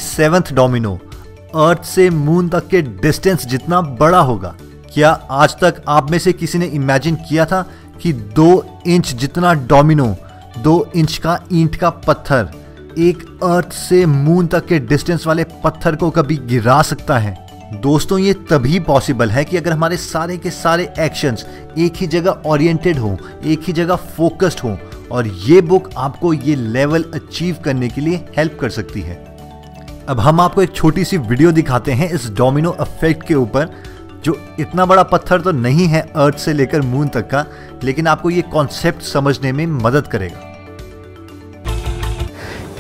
डोमिनो 0.55 0.99
अर्थ 1.57 1.83
से 1.85 2.09
मून 2.11 2.49
तक 2.49 2.69
के 2.69 2.83
डिस्टेंस 2.83 3.47
जितना 3.47 3.81
बड़ा 3.81 4.19
होगा। 4.21 4.55
क्या 4.95 5.11
आज 5.31 5.55
तक 5.61 5.83
आप 5.89 6.11
में 6.11 6.19
से 6.19 6.33
किसी 6.33 6.59
ने 6.59 6.67
इमेजिन 6.67 7.15
किया 7.29 7.47
था 7.47 7.63
कि 8.03 8.13
दो 8.13 8.81
इंच 8.87 9.13
जितना 9.15 9.53
डोमिनो 9.55 10.17
दो 10.59 10.93
इंच 10.97 11.17
का 11.19 11.39
ईंट 11.53 11.77
का 11.77 11.91
पत्थर 11.91 12.51
एक 12.99 13.41
अर्थ 13.45 13.73
से 13.73 14.07
मून 14.07 14.47
तक 14.47 14.67
के 14.67 14.79
डिस्टेंस 14.79 15.27
वाले 15.27 15.45
पत्थर 15.65 15.97
को 15.97 16.11
कभी 16.11 16.37
गिरा 16.37 16.83
सकता 16.83 17.19
है? 17.19 17.37
दोस्तों, 17.75 18.19
ये 18.19 18.33
तभी 18.33 18.81
पॉसिबल 18.81 19.31
है 19.31 19.45
कि 19.45 19.57
अगर 19.57 19.73
हमारे 19.73 19.97
सारे 19.97 20.37
के 20.37 20.51
सारे 20.51 20.93
एक्शंस 20.99 21.47
एक 21.79 21.97
ही 21.97 22.07
जगह 22.07 22.43
ओरिएंटेड 22.47 22.99
हो, 22.99 23.17
एक 23.45 23.61
ही 23.67 23.73
जगह 23.73 23.97
फोकस्ड 23.97 24.61
हो, 24.61 24.79
और 25.13 25.27
ये 25.27 25.61
बुक 25.61 25.91
आपको 25.97 26.33
ये 26.33 26.55
लेवल 26.55 27.05
अचीव 27.15 27.57
करने 27.65 27.89
के 27.89 28.01
लिए 28.01 28.25
हेल्प 28.37 28.59
कर 28.61 28.71
सकती 28.71 29.01
है। 29.01 29.15
अब 30.09 30.21
हम 30.21 30.41
आपको 30.41 30.63
एक 30.63 30.75
छोटी 30.75 31.05
सी 31.05 31.17
वीडियो 31.17 31.53
दिखाते 31.53 31.93
हैं 31.93 32.11
इस 32.11 32.31
डोमिनो 32.31 32.77
इफ़ेक्ट 32.81 33.27
के 33.27 33.35
ऊपर। 33.35 33.65
जो 34.29 34.35
इतना 34.61 34.85
बड़ा 34.87 35.03
पत्थर 35.03 35.41
तो 35.41 35.53
नहीं 35.53 35.87
है 35.87 36.01
अर्थ 36.17 36.39
से 36.39 36.53
लेकर 36.53 36.81
मून 36.83 37.09
तक 37.09 37.29
का 37.31 37.45
लेकिन 37.85 38.07
आपको 38.07 38.31
ये 38.31 38.43
कॉन्सेप्ट 38.53 39.03
समझने 39.03 39.53
में 39.53 39.67
मदद 39.67 40.07
करेगा। 40.07 40.47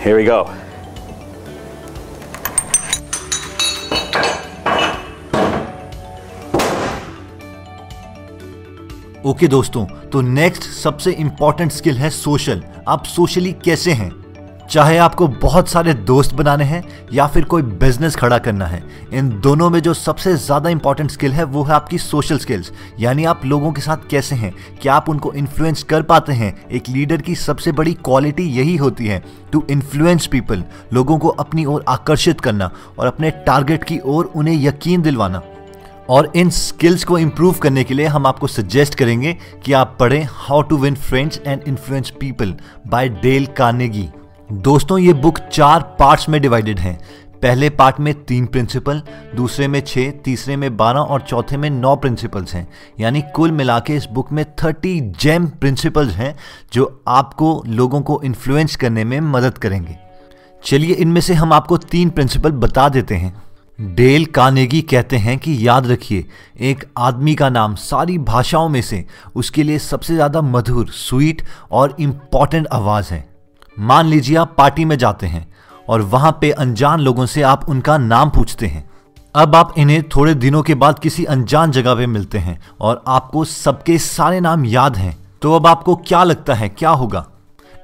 Here 0.03 0.17
we 0.17 0.27
go. 0.29 0.41
Okay 9.25 9.39
okay, 9.39 9.51
दोस्तों 9.51 9.85
तो 10.13 10.21
नेक्स्ट 10.21 10.63
सबसे 10.63 11.11
इंपॉर्टेंट 11.13 11.73
स्किल 11.73 11.99
है 11.99 12.11
सोशल 12.11 12.63
आप 12.89 13.05
सोशली 13.05 13.53
कैसे 13.65 13.93
हैं? 13.93 14.11
चाहे 14.71 14.97
आपको 14.99 15.27
बहुत 15.29 15.69
सारे 15.69 15.93
दोस्त 15.95 16.35
बनाने 16.35 16.65
हैं 16.65 16.83
या 17.13 17.27
फिर 17.27 17.45
कोई 17.45 17.63
बिज़नेस 17.63 18.17
खड़ा 18.17 18.39
करना 18.39 18.67
है, 18.67 18.83
इन 19.13 19.29
दोनों 19.41 19.69
में 19.71 19.81
जो 19.81 19.95
सबसे 19.95 20.35
ज़्यादा 20.37 20.71
इंपॉर्टेंट 20.71 21.11
स्किल 21.11 21.33
है, 21.33 21.45
वो 21.45 21.63
है 21.63 21.73
आपकी 21.73 21.99
सोशल 21.99 22.39
स्किल्स 22.39 22.73
यानी 23.01 23.25
आप 23.25 23.45
लोगों 23.45 23.73
के 23.73 23.81
साथ 23.81 24.09
कैसे 24.11 24.37
हैं? 24.37 24.55
क्या 24.83 24.95
आप 24.95 25.09
उनको 25.09 25.33
इन्फ्लुएंस 25.33 25.83
कर 25.83 26.03
पाते 26.03 26.33
हैं? 26.33 26.55
एक 26.69 26.89
लीडर 26.89 27.23
की 27.23 27.35
सबसे 27.37 27.73
बड़ी 27.73 27.95
क्वालिटी 27.95 28.49
यही 28.51 28.77
होती 28.77 29.07
है 29.07 29.23
टू 29.53 29.65
इन्फ्लुएंस 29.71 30.27
पीपल 30.27 30.65
लोगों 30.93 31.19
को 31.19 31.29
अपनी 31.29 31.65
ओर 31.65 31.85
आकर्षित 31.89 32.41
करना 32.41 32.71
और 32.99 33.07
अपने 33.07 33.31
टारगेट 33.47 33.85
की 33.85 33.99
ओर 34.05 34.31
उन्हें 34.37 34.63
यकीन 34.63 35.03
दिलवाना। 35.03 35.43
और 36.11 36.31
इन 36.37 36.51
स्किल्स 36.51 37.05
को 37.05 37.19
इम्प्रूव 37.19 37.55
करने 37.63 37.85
के 37.85 37.95
लिए 37.95 38.07
हम 38.07 38.27
आपको 38.27 38.47
सजेस्ट 38.47 38.95
करेंगे 38.95 39.37
कि 39.65 39.73
आप 39.73 39.97
पढ़ें 40.01 40.23
how 40.31 40.63
to 40.63 40.77
win 40.77 40.95
friends 40.95 41.41
and 41.47 41.63
influence 41.69 42.11
people 42.11 42.55
by 42.87 43.09
Dale 43.09 43.47
Carnegie 43.59 44.09
दोस्तों, 44.53 44.99
ये 44.99 45.13
बुक 45.13 45.39
चार 45.39 45.97
पार्ट्स 45.99 46.29
में 46.29 46.43
डिवाइडेड 46.43 46.79
है। 46.79 47.01
पहले 47.43 47.71
पार्ट 47.71 48.01
में 48.01 48.25
तीन 48.25 48.47
प्रिंसिपल, 48.47 49.03
दूसरे 49.35 49.69
में 49.69 49.81
छः 49.81 50.11
तीसरे 50.11 50.57
में 50.57 50.77
बारह 50.77 51.01
और 51.01 51.21
चौथे 51.21 51.57
में 51.57 51.71
नौ 51.71 51.97
प्रिंसिपल्स 51.97 52.55
हैं। 52.55 52.69
यानी 53.01 53.23
कुल 53.35 53.53
मिला 53.53 53.81
के 53.81 53.97
इस 53.97 54.07
बुक 54.13 54.33
में 54.33 54.45
थर्टी 54.45 55.01
जेम 55.01 55.47
प्रिंसिपल्स 55.47 56.15
हैं, 56.15 56.37
जो 56.73 57.03
आपको, 57.09 57.65
लोगों 57.67 58.01
को 58.01 58.23
इन्फ्लुएंस 58.25 58.77
करने 58.77 59.05
में 59.05 59.21
मदद 59.21 59.59
करेंगे। 59.59 59.97
चलिए, 60.65 60.95
इनमें 60.95 61.21
से 61.21 61.35
हम 61.35 61.53
आपको 61.53 61.77
तीन 61.77 62.11
प्रिंसिपल 62.11 62.51
बता 62.51 62.89
देते 62.89 63.15
हैं। 63.15 63.43
डेल 63.81 64.25
कानेगी 64.25 64.81
कहते 64.81 65.17
हैं 65.17 65.39
कि, 65.39 65.69
याद 65.69 65.87
रखिए, 65.87 66.27
एक 66.61 66.85
आदमी 66.99 67.35
का 67.35 67.49
नाम 67.49 67.75
सारी 67.75 68.19
भाषाओं 68.19 68.69
में 68.69 68.83
से 68.83 69.05
उसके 69.35 69.63
लिए 69.63 69.79
सबसे 69.79 70.15
ज़्यादा 70.15 70.43
मधुर 70.43 70.89
स्वीट 70.89 71.43
और 71.71 71.97
इंपॉर्टेंट 72.01 72.67
आवाज़ 72.67 73.15
है। 73.15 73.28
मान 73.79 74.07
लीजिए 74.07 74.37
आप 74.37 74.55
पार्टी 74.59 74.85
में 74.85 74.97
जाते 74.99 75.27
हैं 75.27 75.47
और 75.89 76.03
वहाँ 76.03 76.37
पे 76.41 76.51
अनजान 76.51 77.01
लोगों 77.01 77.27
से 77.27 77.43
आप 77.43 77.69
उनका 77.69 77.97
नाम 77.99 78.31
पूछते 78.31 78.67
हैं। 78.67 78.85
अब 79.35 79.55
आप 79.57 79.75
इन्हें 79.79 80.03
थोड़े 80.09 80.35
दिनों 80.35 80.63
के 80.63 80.75
बाद 80.75 80.99
किसी 80.99 81.25
अनजान 81.25 81.71
जगह 81.71 81.95
पे 81.95 82.07
मिलते 82.07 82.39
हैं 82.39 82.59
और 82.81 83.03
आपको 83.09 83.45
सबके 83.45 83.99
सारे 83.99 84.41
नाम 84.41 84.65
याद 84.65 84.97
हैं। 84.97 85.17
तो 85.43 85.55
अब 85.55 85.67
आपको 85.67 85.97
क्या 85.97 86.23
लगता 86.25 86.55
है, 86.55 86.69
क्या 86.69 86.91
होगा? 86.91 87.27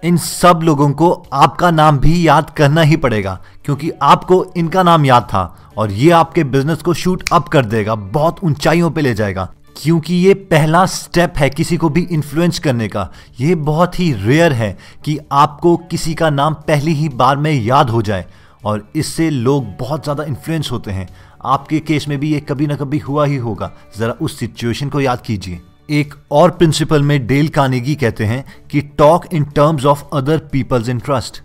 इन 0.04 0.16
सब 0.16 0.60
लोगों 0.62 0.90
को 0.90 1.10
आपका 1.32 1.70
नाम 1.70 1.98
भी 1.98 2.26
याद 2.28 2.50
करना 2.50 2.80
ही 2.80 2.96
पड़ेगा, 2.96 3.38
क्योंकि 3.64 3.90
आपको 4.02 4.44
इनका 4.56 4.82
नाम 4.82 5.04
याद 5.04 5.22
था 5.22 5.56
और 5.76 5.90
ये 5.90 6.10
आपके 6.10 6.44
बिज़नेस 6.44 6.82
को 6.82 6.94
शूट 6.94 7.22
अप 7.32 7.48
कर 7.48 7.64
देगा, 7.64 7.94
बहुत 7.94 8.44
ऊंचाइयों 8.44 8.90
पे 8.90 9.00
ले 9.00 9.14
जाएगा। 9.14 9.48
क्योंकि 9.76 10.14
ये 10.16 10.34
पहला 10.34 10.84
स्टेप 10.86 11.34
है 11.36 11.48
किसी 11.50 11.76
को 11.76 11.88
भी 11.88 12.00
इन्फ्लुएंस 12.02 12.58
करने 12.58 12.88
का। 12.88 13.08
ये 13.40 13.54
बहुत 13.54 13.98
ही 13.98 14.12
रेयर 14.14 14.52
है 14.52 14.76
कि 15.04 15.18
आपको 15.32 15.76
किसी 15.90 16.14
का 16.14 16.30
नाम 16.30 16.54
पहली 16.68 16.94
ही 16.94 17.08
बार 17.08 17.36
में 17.36 17.52
याद 17.52 17.90
हो 17.90 18.02
जाए 18.02 18.24
और 18.64 18.88
इससे 18.96 19.28
लोग 19.30 19.76
बहुत 19.76 20.02
ज़्यादा 20.04 20.24
इन्फ्लुएंस 20.24 20.70
होते 20.72 20.90
हैं। 20.90 21.08
आपके 21.44 21.80
केस 21.80 22.08
में 22.08 22.18
भी 22.18 22.32
ये 22.32 22.40
कभी 22.40 22.66
ना 22.66 22.76
कभी 22.76 22.98
हुआ 22.98 23.26
ही 23.26 23.36
होगा। 23.36 23.70
ज़रा 23.98 24.14
उस 24.20 24.38
सिचुएशन 24.38 24.88
को 24.88 25.00
याद 25.00 25.20
कीजिए। 25.20 25.60
एक 25.90 26.14
और 26.32 26.50
प्रिंसिपल 26.50 27.02
में 27.02 27.26
डेल 27.26 27.48
कानेगी 27.48 27.94
कहते 27.94 28.24
हैं 28.24 28.44
कि 28.70 28.80
talk 28.98 29.26
in 29.34 29.44
terms 29.46 29.84
of 29.84 30.04
other 30.12 30.38
people's 30.52 30.88
interest 30.88 31.42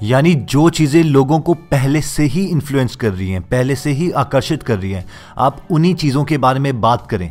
यानी 0.00 0.34
जो 0.34 0.68
चीज़ें 0.70 1.02
लोगों 1.04 1.38
को 1.40 1.54
पहले 1.70 2.00
से 2.00 2.24
ही 2.24 2.44
इन्फ्लुएंस 2.44 2.94
कर 2.96 3.12
रही 3.12 3.30
हैं, 3.30 3.40
पहले 3.42 3.74
से 3.76 3.90
ही 3.90 4.10
आकर्षित 4.10 4.62
कर 4.62 4.78
रही 4.78 4.90
हैं, 4.92 5.04
आप 5.38 5.60
उन्हीं 5.70 5.94
चीज़ों 5.94 6.24
के 6.24 6.38
बारे 6.38 6.60
में 6.60 6.80
बात 6.80 7.06
करें। 7.06 7.30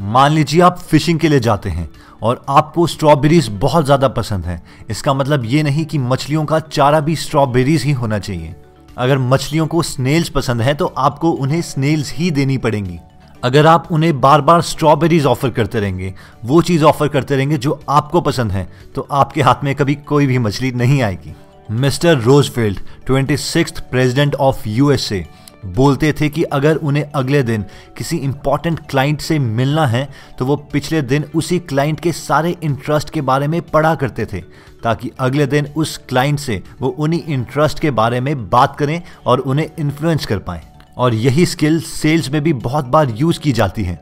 मान 0.00 0.32
लीजिए 0.32 0.60
आप 0.62 0.78
फिशिंग 0.80 1.18
के 1.20 1.28
लिए 1.28 1.40
जाते 1.40 1.70
हैं 1.70 1.88
और 2.22 2.44
आपको 2.48 2.86
स्ट्रॉबेरीज 2.86 3.48
बहुत 3.60 3.84
ज़्यादा 3.84 4.08
पसंद 4.08 4.44
है। 4.44 4.60
इसका 4.90 5.14
मतलब 5.14 5.44
ये 5.44 5.62
नहीं 5.62 5.84
कि 5.86 5.98
मछलियों 5.98 6.44
का 6.44 6.58
चारा 6.60 7.00
भी 7.00 7.16
स्ट्रॉबेरीज 7.16 7.84
ही 7.84 7.92
होना 7.92 8.18
चाहिए। 8.18 8.54
अगर 8.96 9.18
मछलियों 9.18 9.66
को 9.66 9.82
स्नेल्स 9.82 10.28
पसंद 10.28 10.62
है 10.62 10.74
तो 10.74 10.86
आपको 10.98 11.30
उन्हें 11.32 11.60
स्नेल्स 11.62 12.12
ही 12.12 12.30
देनी 12.30 12.58
पड़ेंगी। 12.58 12.98
अगर 13.42 13.66
आप 13.66 13.88
उन्हें 13.92 14.20
बार 14.20 14.40
बार 14.40 14.62
स्ट्रॉबेरीज 14.62 15.26
ऑफ़र 15.26 15.50
करते 15.50 15.80
रहेंगे, 15.80 16.14
वो 16.44 16.62
चीज़ 16.62 16.84
ऑफ़र 16.84 17.08
करते 17.08 17.36
रहेंगे 17.36 17.58
जो 17.58 17.80
आपको 17.88 18.20
पसंद 18.20 18.52
है 18.52 18.66
तो 18.94 19.06
आपके 19.12 19.42
हाथ 19.42 19.64
में 19.64 19.74
कभी 19.74 19.94
कोई 20.06 20.26
भी 20.26 20.38
मछली 20.38 20.72
नहीं 20.72 21.02
आएगी। 21.02 21.34
Mister 21.72 22.18
Roosevelt 22.18 22.78
twenty 23.06 23.36
president 23.82 24.34
of 24.36 24.68
USA 24.68 25.24
बोलते 25.66 26.12
थे 26.12 26.28
कि 26.28 26.42
अगर 26.42 26.76
उन्हें 26.76 27.04
अगले 27.14 27.42
दिन 27.42 27.64
किसी 27.96 28.16
इंपॉर्टेंट 28.18 28.80
क्लाइंट 28.90 29.20
से 29.20 29.38
मिलना 29.38 29.86
है 29.86 30.08
तो 30.38 30.46
वो 30.46 30.56
पिछले 30.72 31.02
दिन 31.02 31.24
उसी 31.34 31.58
क्लाइंट 31.60 32.00
के 32.00 32.12
सारे 32.12 32.56
इंटरेस्ट 32.62 33.10
के 33.10 33.20
बारे 33.22 33.48
में 33.48 33.60
पढ़ा 33.62 33.94
करते 33.94 34.26
थे, 34.26 34.40
ताकि 34.82 35.10
अगले 35.20 35.46
दिन 35.46 35.68
उस 35.76 35.96
क्लाइंट 36.08 36.38
से 36.38 36.62
वो 36.80 36.88
उन्हीं 36.88 37.22
इंटरेस्ट 37.24 37.80
के 37.80 37.90
बारे 37.92 38.20
में 38.20 38.48
बात 38.50 38.76
करें 38.76 39.00
और 39.26 39.38
उन्हें 39.40 39.68
इन्फ्लुएंस 39.78 40.26
कर 40.26 40.38
पाएँ। 40.40 40.62
और 40.96 41.14
यही 41.14 41.46
स्किल 41.46 41.80
सेल्स 41.80 42.30
में 42.30 42.42
भी 42.42 42.52
बहुत 42.52 42.84
बार 42.86 43.10
यूज़ 43.10 43.40
की 43.40 43.52
जाती 43.52 43.84
है। 43.84 43.98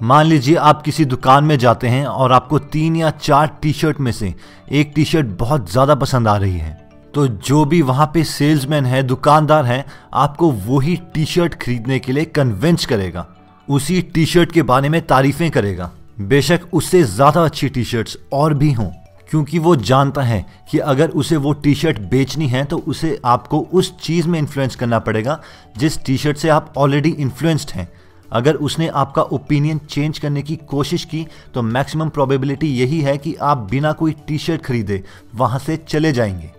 मान 0.00 0.26
लीजिए 0.26 0.56
आप 0.56 0.82
किसी 0.82 1.04
दुकान 1.04 1.44
में 1.44 1.56
जाते 1.58 1.88
हैं 1.88 2.06
और 2.06 2.32
आपको 2.32 2.58
तीन 2.58 2.96
या 2.96 3.10
चार 3.12 3.56
टी 3.62 3.72
शर्ट 3.72 4.00
में 4.00 4.12
से 4.12 4.34
एक 4.72 4.92
टी 4.94 5.04
शर्ट 5.04 5.26
बहुत 5.38 5.70
ज़्यादा 5.72 5.94
पसंद 5.94 6.28
आ 6.28 6.36
रही 6.36 6.58
है। 6.58 6.85
तो 7.16 7.26
जो 7.28 7.64
भी 7.64 7.80
वहाँ 7.82 8.06
पे 8.14 8.22
सेल्समैन 8.24 8.86
है, 8.86 9.02
दुकानदार 9.02 9.64
है, 9.64 9.84
आपको 10.14 10.50
वही 10.50 10.96
टी 11.14 11.24
शर्ट 11.24 11.54
खरीदने 11.54 11.98
के 11.98 12.12
लिए 12.12 12.24
कन्विंस 12.26 12.84
करेगा। 12.86 13.26
उसी 13.68 14.00
टी 14.04 14.24
शर्ट 14.26 14.50
के 14.52 14.62
बारे 14.62 14.88
में 14.88 15.00
तारीफें 15.02 15.50
करेगा। 15.50 15.90
बेशक 16.22 16.66
उससे 16.72 17.02
ज़्यादा 17.04 17.44
अच्छी 17.44 17.68
टी 17.68 17.84
शर्ट्स 17.84 18.16
और 18.32 18.54
भी 18.54 18.70
हों, 18.72 18.88
क्योंकि 19.30 19.58
वो 19.58 19.74
जानता 19.76 20.22
है 20.22 20.44
कि 20.70 20.78
अगर 20.78 21.10
उसे 21.10 21.36
वो 21.36 21.52
टी 21.54 21.74
शर्ट 21.74 22.00
बेचनी 22.10 22.48
है 22.48 22.64
तो 22.64 22.78
उसे 22.78 23.18
आपको 23.24 23.60
उस 23.72 23.92
चीज़ 23.98 24.28
में 24.28 24.38
इन्फ्लुएंस 24.38 24.76
करना 24.76 24.98
पड़ेगा, 24.98 25.40
जिस 25.76 25.98
टी 26.04 26.16
शर्ट 26.16 26.36
से 26.36 26.48
आप 26.48 26.72
ऑलरेडी 26.76 27.10
इन्फ्लुएंस्ड 27.10 27.70
हैं। 27.70 27.88
अगर 28.30 28.54
उसने 28.60 28.88
आपका 28.96 29.22
ओपिनियन 29.22 29.78
चेंज 29.88 30.18
करने 30.18 30.42
की 30.42 30.56
कोशिश 30.68 31.04
की 31.04 31.26
तो 31.54 31.62
मैक्सिमम 31.64 32.08
प्रोबेबिलिटी 32.10 32.74
यही 32.74 33.00
है 33.00 33.16
कि 33.18 33.34
आप 33.42 33.66
बिना 33.70 33.92
कोई 33.94 34.14
टी 34.28 34.38
शर्ट 34.38 34.62
खरीदे, 34.62 35.02
वहाँ 35.34 35.58
से 35.58 35.76
चले 35.78 36.12
जाएँगे। 36.12 36.54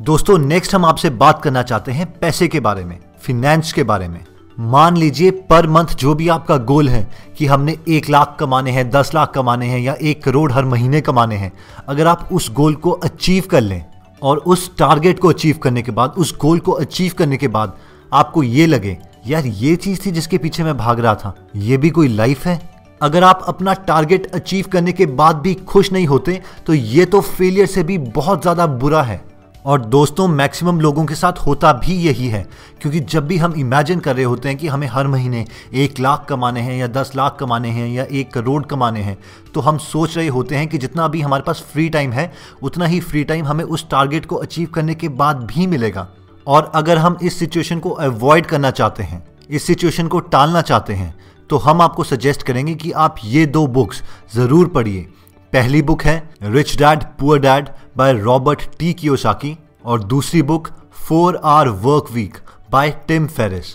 दोस्तों 0.00 0.36
नेक्स्ट 0.38 0.74
हम 0.74 0.84
आपसे 0.84 1.08
बात 1.10 1.42
करना 1.42 1.62
चाहते 1.62 1.92
हैं 1.92 2.06
पैसे 2.20 2.46
के 2.48 2.60
बारे 2.60 2.84
में 2.84 2.98
फिनेंस 3.18 3.72
के 3.72 3.82
बारे 3.82 4.06
में। 4.08 4.20
मान 4.58 4.96
लीजिए 4.96 5.30
पर 5.50 5.66
मंथ 5.66 5.94
जो 5.94 6.14
भी 6.14 6.28
आपका 6.28 6.56
गोल 6.70 6.88
है 6.88 7.02
कि 7.38 7.46
हमने 7.46 7.76
एक 7.88 8.08
लाख 8.10 8.36
कमाने 8.40 8.70
हैं, 8.70 8.88
दस 8.90 9.10
लाख 9.14 9.32
कमाने 9.34 9.66
हैं 9.66 9.80
या 9.80 9.94
एक 9.94 10.22
करोड़ 10.24 10.50
हर 10.52 10.64
महीने 10.64 11.00
कमाने 11.00 11.36
हैं, 11.36 11.52
अगर 11.88 12.06
आप 12.06 12.28
उस 12.32 12.50
गोल 12.52 12.74
को 12.76 12.90
अचीव 12.90 13.44
कर 13.50 13.60
लें 13.60 13.84
और 14.22 14.38
उस 14.38 14.76
टारगेट 14.78 15.18
को 15.18 15.28
अचीव 15.28 15.58
करने 15.58 15.82
के 15.82 15.92
बाद, 15.92 16.10
उस 16.10 16.36
गोल 16.38 16.58
को 16.58 16.72
अचीव 16.72 17.12
करने 17.18 17.36
के 17.36 17.48
बाद 17.48 17.76
आपको 18.12 18.42
ये 18.42 18.66
लगे, 18.66 18.98
यार, 19.26 19.46
ये 19.46 19.76
चीज़ 19.76 20.06
थी 20.06 20.10
जिसके 20.10 20.38
पीछे 20.38 20.64
मैं 20.64 20.76
भाग 20.76 21.00
रहा 21.00 21.14
था, 21.14 21.34
ये 21.56 21.76
भी 21.76 21.90
कोई 21.90 22.08
लाइफ 22.08 22.46
है? 22.46 22.60
अगर 23.00 23.24
आप 23.24 23.44
अपना 23.48 23.74
टारगेट 23.74 24.34
अचीव 24.34 24.66
करने 24.72 24.92
के 24.92 25.06
बाद 25.08 25.36
भी 25.36 25.54
खुश 25.56 25.92
नहीं 25.92 26.06
होते 26.06 26.40
तो 26.66 26.74
ये 26.74 27.04
तो 27.04 27.20
फेलियर 27.20 27.66
से 27.66 27.82
भी 27.82 27.98
बहुत 27.98 28.42
ज़्यादा 28.42 28.66
बुरा 28.66 29.02
है। 29.02 29.28
और 29.64 29.80
दोस्तों 29.82 30.26
मैक्सिमम 30.28 30.80
लोगों 30.80 31.04
के 31.04 31.14
साथ 31.14 31.38
होता 31.38 31.72
भी 31.74 31.94
यही 31.96 32.28
है, 32.28 32.42
क्योंकि 32.80 33.00
जब 33.00 33.26
भी 33.26 33.36
हम 33.38 33.54
इमेजिन 33.54 34.00
कर 34.00 34.16
रहे 34.16 34.24
होते 34.24 34.48
हैं 34.48 34.58
कि 34.58 34.68
हमें 34.68 34.86
हर 34.88 35.06
महीने 35.06 35.44
एक 35.74 36.00
लाख 36.00 36.26
कमाने 36.28 36.60
हैं 36.60 36.78
या 36.78 36.86
दस 36.88 37.12
लाख 37.16 37.36
कमाने 37.40 37.68
हैं 37.70 37.88
या 37.88 38.04
एक 38.04 38.32
करोड़ 38.32 38.62
कमाने 38.64 39.00
हैं 39.00 39.16
तो 39.54 39.60
हम 39.60 39.78
सोच 39.80 40.16
रहे 40.16 40.28
होते 40.28 40.56
हैं 40.56 40.68
कि 40.68 40.78
जितना 40.78 41.08
भी 41.08 41.20
हमारे 41.20 41.42
पास 41.42 41.64
फ्री 41.72 41.88
टाइम 41.88 42.12
है, 42.12 42.32
उतना 42.62 42.86
ही 42.86 43.00
फ्री 43.00 43.24
टाइम 43.24 43.46
हमें 43.46 43.64
उस 43.64 43.88
टारगेट 43.90 44.26
को 44.26 44.36
अचीव 44.36 44.68
करने 44.74 44.94
के 44.94 45.08
बाद 45.10 45.44
भी 45.46 45.66
मिलेगा। 45.66 46.08
और 46.46 46.70
अगर 46.74 46.98
हम 46.98 47.18
इस 47.22 47.38
सिचुएशन 47.38 47.78
को 47.78 47.90
अवॉइड 47.90 48.46
करना 48.46 48.70
चाहते 48.72 49.02
हैं, 49.02 49.22
इस 49.50 49.64
सिचुएशन 49.64 50.08
को 50.08 50.20
टालना 50.20 50.62
चाहते 50.62 50.94
हैं 50.94 51.14
तो 51.50 51.56
हम 51.58 51.80
आपको 51.82 52.04
सजेस्ट 52.04 52.42
करेंगे 52.42 52.74
कि 52.74 52.90
आप 52.94 53.16
ये 53.24 53.46
दो 53.48 53.66
बुक्स 53.68 54.02
ज़रूर 54.34 54.68
पढ़िए। 54.68 55.06
पहली 55.52 55.80
बुक 55.82 56.02
है 56.02 56.16
rich 56.44 56.76
dad 56.78 57.02
poor 57.18 57.38
dad 57.38 57.68
by 58.00 58.12
Robert 58.12 58.62
T 58.78 58.92
Kiyosaki 58.92 59.58
और 59.84 60.02
दूसरी 60.04 60.42
book 60.42 60.68
four 60.92 61.40
hour 61.44 61.68
work 61.68 62.06
week 62.12 62.36
by 62.70 62.90
Tim 63.08 63.26
Ferriss 63.26 63.66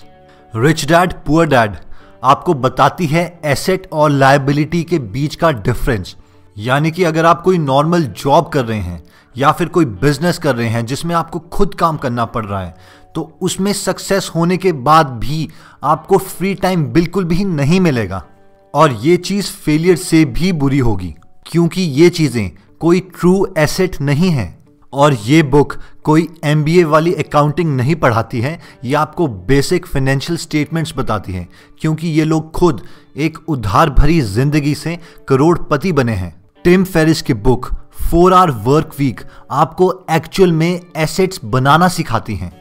rich 0.55 0.85
dad 0.85 1.13
poor 1.25 1.47
dad 1.47 1.75
आपको 2.23 2.53
बताती 2.53 3.05
है 3.05 3.39
एसेट 3.45 3.87
और 3.91 4.09
लाइबिलिटी 4.09 4.83
के 4.83 4.99
बीच 4.99 5.35
का 5.35 5.51
डिफरेंस 5.51 6.15
यानी 6.57 6.91
कि 6.91 7.03
अगर 7.03 7.25
आप 7.25 7.41
कोई 7.41 7.57
नॉर्मल 7.57 8.03
जॉब 8.03 8.49
कर 8.49 8.65
रहे 8.65 8.79
हैं 8.79 9.03
या 9.37 9.51
फिर 9.51 9.67
कोई 9.67 9.85
बिज़नेस 9.85 10.37
कर 10.37 10.55
रहे 10.55 10.67
हैं 10.67 10.85
जिसमें 10.85 11.15
आपको 11.15 11.39
खुद 11.39 11.75
काम 11.75 11.97
करना 11.97 12.25
पड़ 12.25 12.45
रहा 12.45 12.61
है 12.61 12.75
तो 13.15 13.37
उसमें 13.41 13.73
सक्सेस 13.73 14.31
होने 14.35 14.57
के 14.57 14.71
बाद 14.71 15.07
भी 15.07 15.49
आपको 15.83 16.17
फ्री 16.17 16.55
टाइम 16.55 16.85
बिल्कुल 16.85 17.23
भी 17.23 17.43
नहीं 17.45 17.79
मिलेगा। 17.79 18.25
और 18.73 18.91
ये 18.91 19.17
चीज़ 19.17 19.51
फेलियर 19.51 19.95
से 19.95 20.25
भी 20.25 20.51
बुरी 20.51 20.79
होगी, 20.79 21.15
क्योंकि 21.45 21.81
ये 21.81 22.09
चीज़ें 22.09 22.51
कोई 22.81 22.99
ट्रू 23.11 23.47
एसेट 23.57 23.99
नहीं 24.01 24.29
है 24.29 24.53
और 24.93 25.13
ये 25.15 25.41
बुक 25.43 25.73
कोई 26.03 26.27
एमबीए 26.43 26.83
वाली 26.83 27.13
अकाउंटिंग 27.13 27.75
नहीं 27.77 27.95
पढ़ाती 27.95 28.41
है, 28.41 28.59
ये 28.83 28.93
आपको 28.95 29.27
बेसिक 29.27 29.85
फाइनेंशियल 29.85 30.37
स्टेटमेंट्स 30.37 30.93
बताती 30.97 31.33
है, 31.33 31.47
क्योंकि 31.79 32.07
ये 32.09 32.23
लोग 32.23 32.51
खुद 32.51 32.81
एक 33.17 33.37
उधार 33.49 33.89
भरी 33.89 34.19
ज़िंदगी 34.21 34.75
से 34.75 34.97
करोड़पति 35.27 35.91
बने 35.91 36.13
हैं। 36.13 36.33
टिम 36.65 36.83
फेरिस 36.83 37.21
की 37.21 37.33
book 37.35 37.73
four 38.01 38.33
hour 38.33 38.51
work 38.51 38.91
week 38.99 39.21
आपको 39.51 39.91
एक्चुअल 40.11 40.51
में 40.51 40.79
एसेट्स 40.97 41.39
बनाना 41.45 41.87
सिखाती 41.87 42.35
हैं। 42.35 42.51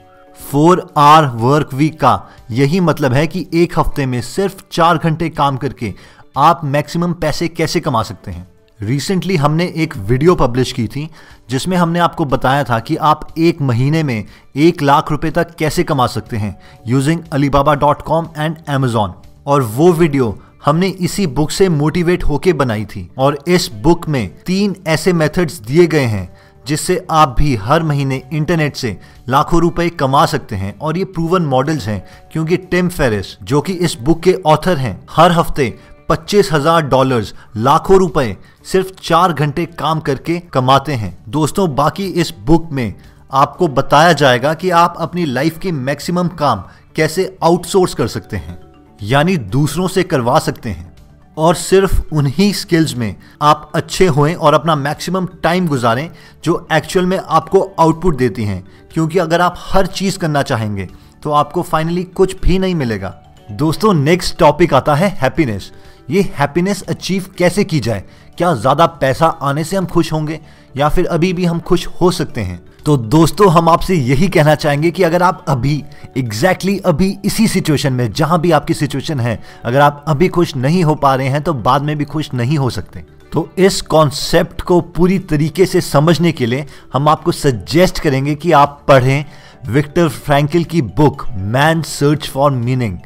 फोर 0.41 0.87
आर 0.97 1.27
वर्क 1.37 1.75
वीक 1.75 2.01
का 2.01 2.21
यही 2.51 2.81
मतलब 2.81 3.13
है 3.13 3.27
कि 3.27 3.47
एक 3.55 3.79
हफ़्ते 3.79 4.07
में 4.07 4.21
सिर्फ़ 4.23 4.63
चार 4.73 4.99
घंटे 4.99 5.29
काम 5.31 5.57
करके 5.57 5.93
आप 6.37 6.65
मैक्सिमम 6.65 7.13
पैसे 7.15 7.49
कैसे 7.49 7.81
कमा 7.81 8.03
सकते 8.03 8.31
हैं? 8.31 8.47
रिसेंटली 8.81 9.37
हमने 9.37 9.65
एक 9.77 9.97
वीडियो 9.97 10.35
पब्लिश 10.35 10.73
की 10.73 10.87
थी, 10.87 11.09
जिसमें 11.51 11.77
हमने 11.77 11.99
आपको 11.99 12.25
बताया 12.25 12.65
था 12.65 12.79
कि 12.79 12.97
आप 12.97 13.27
एक 13.39 13.61
महीने 13.61 14.03
में 14.03 14.25
एक 14.57 14.83
लाख 14.83 15.11
रुपए 15.11 15.31
तक 15.31 15.55
कैसे 15.55 15.85
कमा 15.85 16.07
सकते 16.07 16.37
हैं 16.37 16.57
using 16.87 17.21
Alibaba 17.33 17.75
dot 17.75 18.03
com 18.03 18.29
and 18.39 18.57
Amazon 18.71 19.15
और 19.47 19.63
वो 19.63 19.93
वीडियो 19.93 20.39
हमने 20.65 20.89
इसी 20.89 21.27
बुक 21.29 21.51
से 21.51 21.69
मोटिवेट 21.69 22.25
होके 22.25 22.53
बनाई 22.53 22.85
थी। 22.85 23.09
और 23.19 23.39
इस 23.49 23.71
बुक 23.75 24.09
में 24.09 24.29
तीन 24.47 24.77
ऐसे 24.87 25.13
मेथड्स 25.13 25.59
दिए 25.61 25.87
गए 25.87 26.05
हैं, 26.05 26.29
जिससे 26.67 27.07
आप 27.11 27.35
भी 27.39 27.55
हर 27.57 27.83
महीने 27.83 28.23
इंटरनेट 28.33 28.77
से 28.77 28.97
लाखों 29.29 29.61
रुपए 29.61 29.89
कमा 29.91 30.25
सकते 30.27 30.57
हैं। 30.57 30.79
और 30.79 30.99
ये 30.99 31.05
प्रूवन 31.05 31.43
मॉडल्स 31.47 31.89
हैं, 31.89 32.05
क्योंकि 32.33 32.57
टिम 32.57 32.89
फेरिस 32.89 33.37
जो 33.43 33.61
कि 33.61 33.73
इस 33.73 33.97
बुक 34.01 34.23
के 34.23 34.35
ऑथर 34.47 34.77
हैं, 34.77 34.99
हर 35.11 35.33
हफ़्ते 35.33 35.73
पच्चीस 36.09 36.53
हज़ार 36.53 36.83
डॉलर 36.83 37.25
लाखों 37.57 37.99
रुपए 37.99 38.37
सिर्फ़ 38.65 38.89
चार 39.03 39.33
घंटे 39.33 39.65
काम 39.69 40.01
करके 40.01 40.39
कमाते 40.53 40.93
हैं। 40.93 41.17
दोस्तों, 41.29 41.75
बाकी 41.75 42.07
इस 42.07 42.33
बुक 42.41 42.69
में 42.73 42.95
आपको 43.33 43.69
बताया 43.69 44.13
जाएगा 44.15 44.55
कि 44.55 44.71
आप 44.73 44.95
अपनी 44.99 45.25
लाइफ 45.27 45.59
के 45.59 45.73
मैक्सिमम 45.73 46.29
काम 46.39 46.65
कैसे 46.97 47.37
आउटसोर्स 47.45 47.95
कर 47.95 48.09
सकते 48.09 48.37
हैं, 48.37 48.59
यानी 49.03 49.37
दूसरों 49.37 49.89
से 49.89 50.03
करवा 50.05 50.39
सकते 50.39 50.71
हैं। 50.71 50.93
और 51.37 51.55
सिर्फ़ 51.55 52.01
उन्हीं 52.13 52.53
स्किल्स 52.53 52.95
में 52.97 53.15
आप 53.43 53.71
अच्छे 53.75 54.07
होएँ 54.09 54.35
और 54.35 54.55
अपना 54.55 54.75
मैक्सिमम 54.77 55.27
टाइम 55.43 55.67
गुजारें 55.67 56.09
जो 56.45 56.67
एक्चुअल 56.73 57.07
में 57.07 57.19
आपको 57.19 57.63
आउटपुट 57.81 58.17
देती 58.17 58.45
हैं। 58.45 58.63
क्योंकि 58.93 59.19
अगर 59.19 59.41
आप 59.41 59.55
हर 59.63 59.87
चीज़ 59.89 60.19
करना 60.19 60.43
चाहेंगे 60.43 60.89
तो 61.23 61.31
आपको 61.33 61.63
फाइनली 61.63 62.05
कुछ 62.05 62.37
भी 62.41 62.59
नहीं 62.59 62.75
मिलेगा। 62.75 63.15
दोस्तों, 63.53 63.93
नेक्स्ट 63.95 64.39
टॉपिक 64.39 64.75
आता 64.75 64.95
है 64.95 65.09
हैप्पीनेस। 65.21 65.71
ये 66.11 66.23
हैप्पीनेस 66.39 66.83
अचीव 66.83 67.27
कैसे 67.39 67.65
की 67.65 67.81
जाए? 67.81 68.03
क्या 68.39 68.55
ज़्यादा 68.55 68.87
पैसा 68.87 69.27
आने 69.27 69.65
से 69.65 69.77
हम 69.77 69.87
खुश 69.87 70.13
होंगे? 70.13 70.41
या 70.77 70.89
फिर 70.89 71.07
अभी 71.07 71.33
भी 71.33 71.45
हम 71.45 71.61
खुश 71.61 71.87
हो 72.01 72.11
सकते 72.11 72.41
हैं? 72.41 72.61
तो 72.87 72.97
दोस्तों, 72.97 73.51
हम 73.53 73.69
आपसे 73.69 73.95
यही 73.95 74.29
कहना 74.29 74.55
चाहेंगे 74.55 74.91
कि 74.91 75.03
अगर 75.03 75.23
आप 75.23 75.45
अभी 75.49 75.85
एग्जैक्टली 76.17 76.73
exactly 76.73 76.89
अभी 76.89 77.17
इसी 77.25 77.49
सिचुएशन 77.49 77.93
में, 77.93 78.13
जहाँ 78.13 78.41
भी 78.41 78.51
आपकी 78.51 78.75
सिचुएशन 78.75 79.21
है, 79.21 79.41
अगर 79.65 79.81
आप 79.81 80.05
अभी 80.09 80.29
खुश 80.29 80.57
नहीं 80.57 80.85
हो 80.85 80.95
पा 80.95 81.15
रहे 81.15 81.29
हैं 81.29 81.43
तो 81.43 81.55
बाद 81.55 81.83
में 81.83 81.97
भी 81.99 82.05
खुश 82.05 82.33
नहीं 82.35 82.59
हो 82.59 82.71
सकते। 82.71 83.05
तो 83.33 83.49
इस 83.59 83.81
कॉन्सेप्ट 83.83 84.61
को 84.61 84.81
पूरी 84.81 85.19
तरीके 85.19 85.67
से 85.67 85.81
समझने 85.81 86.33
के 86.33 86.47
लिए 86.47 86.67
हम 86.93 87.09
आपको 87.09 87.33
सजेस्ट 87.33 87.99
करेंगे 87.99 88.35
कि 88.35 88.53
आप 88.53 88.85
पढ़ें 88.89 89.25
विक्टर 89.69 90.09
फ्रैंकिल 90.09 90.65
की 90.65 90.83
book 90.83 91.27
man 91.31 91.83
search 91.83 92.29
for 92.29 92.51
meaning 92.51 92.99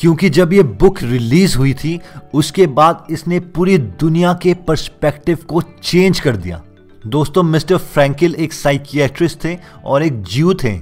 क्योंकि 0.00 0.30
जब 0.30 0.52
ये 0.52 0.62
बुक 0.62 1.02
रिलीज़ 1.02 1.56
हुई 1.58 1.74
थी, 1.74 2.00
उसके 2.34 2.66
बाद 2.66 3.06
इसने 3.10 3.40
पूरी 3.40 3.78
दुनिया 3.78 4.32
के 4.42 4.54
पर्सपेक्टिव 4.54 5.38
को 5.48 5.62
चेंज 5.62 6.20
कर 6.20 6.36
दिया। 6.36 6.62
दोस्तों, 7.06 7.42
मिस्टर 7.42 7.76
फ्रैंकिल 7.76 8.34
एक 8.34 8.52
साइकियाट्रिस्ट 8.52 9.44
थे 9.44 9.58
और 9.84 10.02
एक 10.02 10.22
जीव 10.22 10.54
थे 10.54 10.80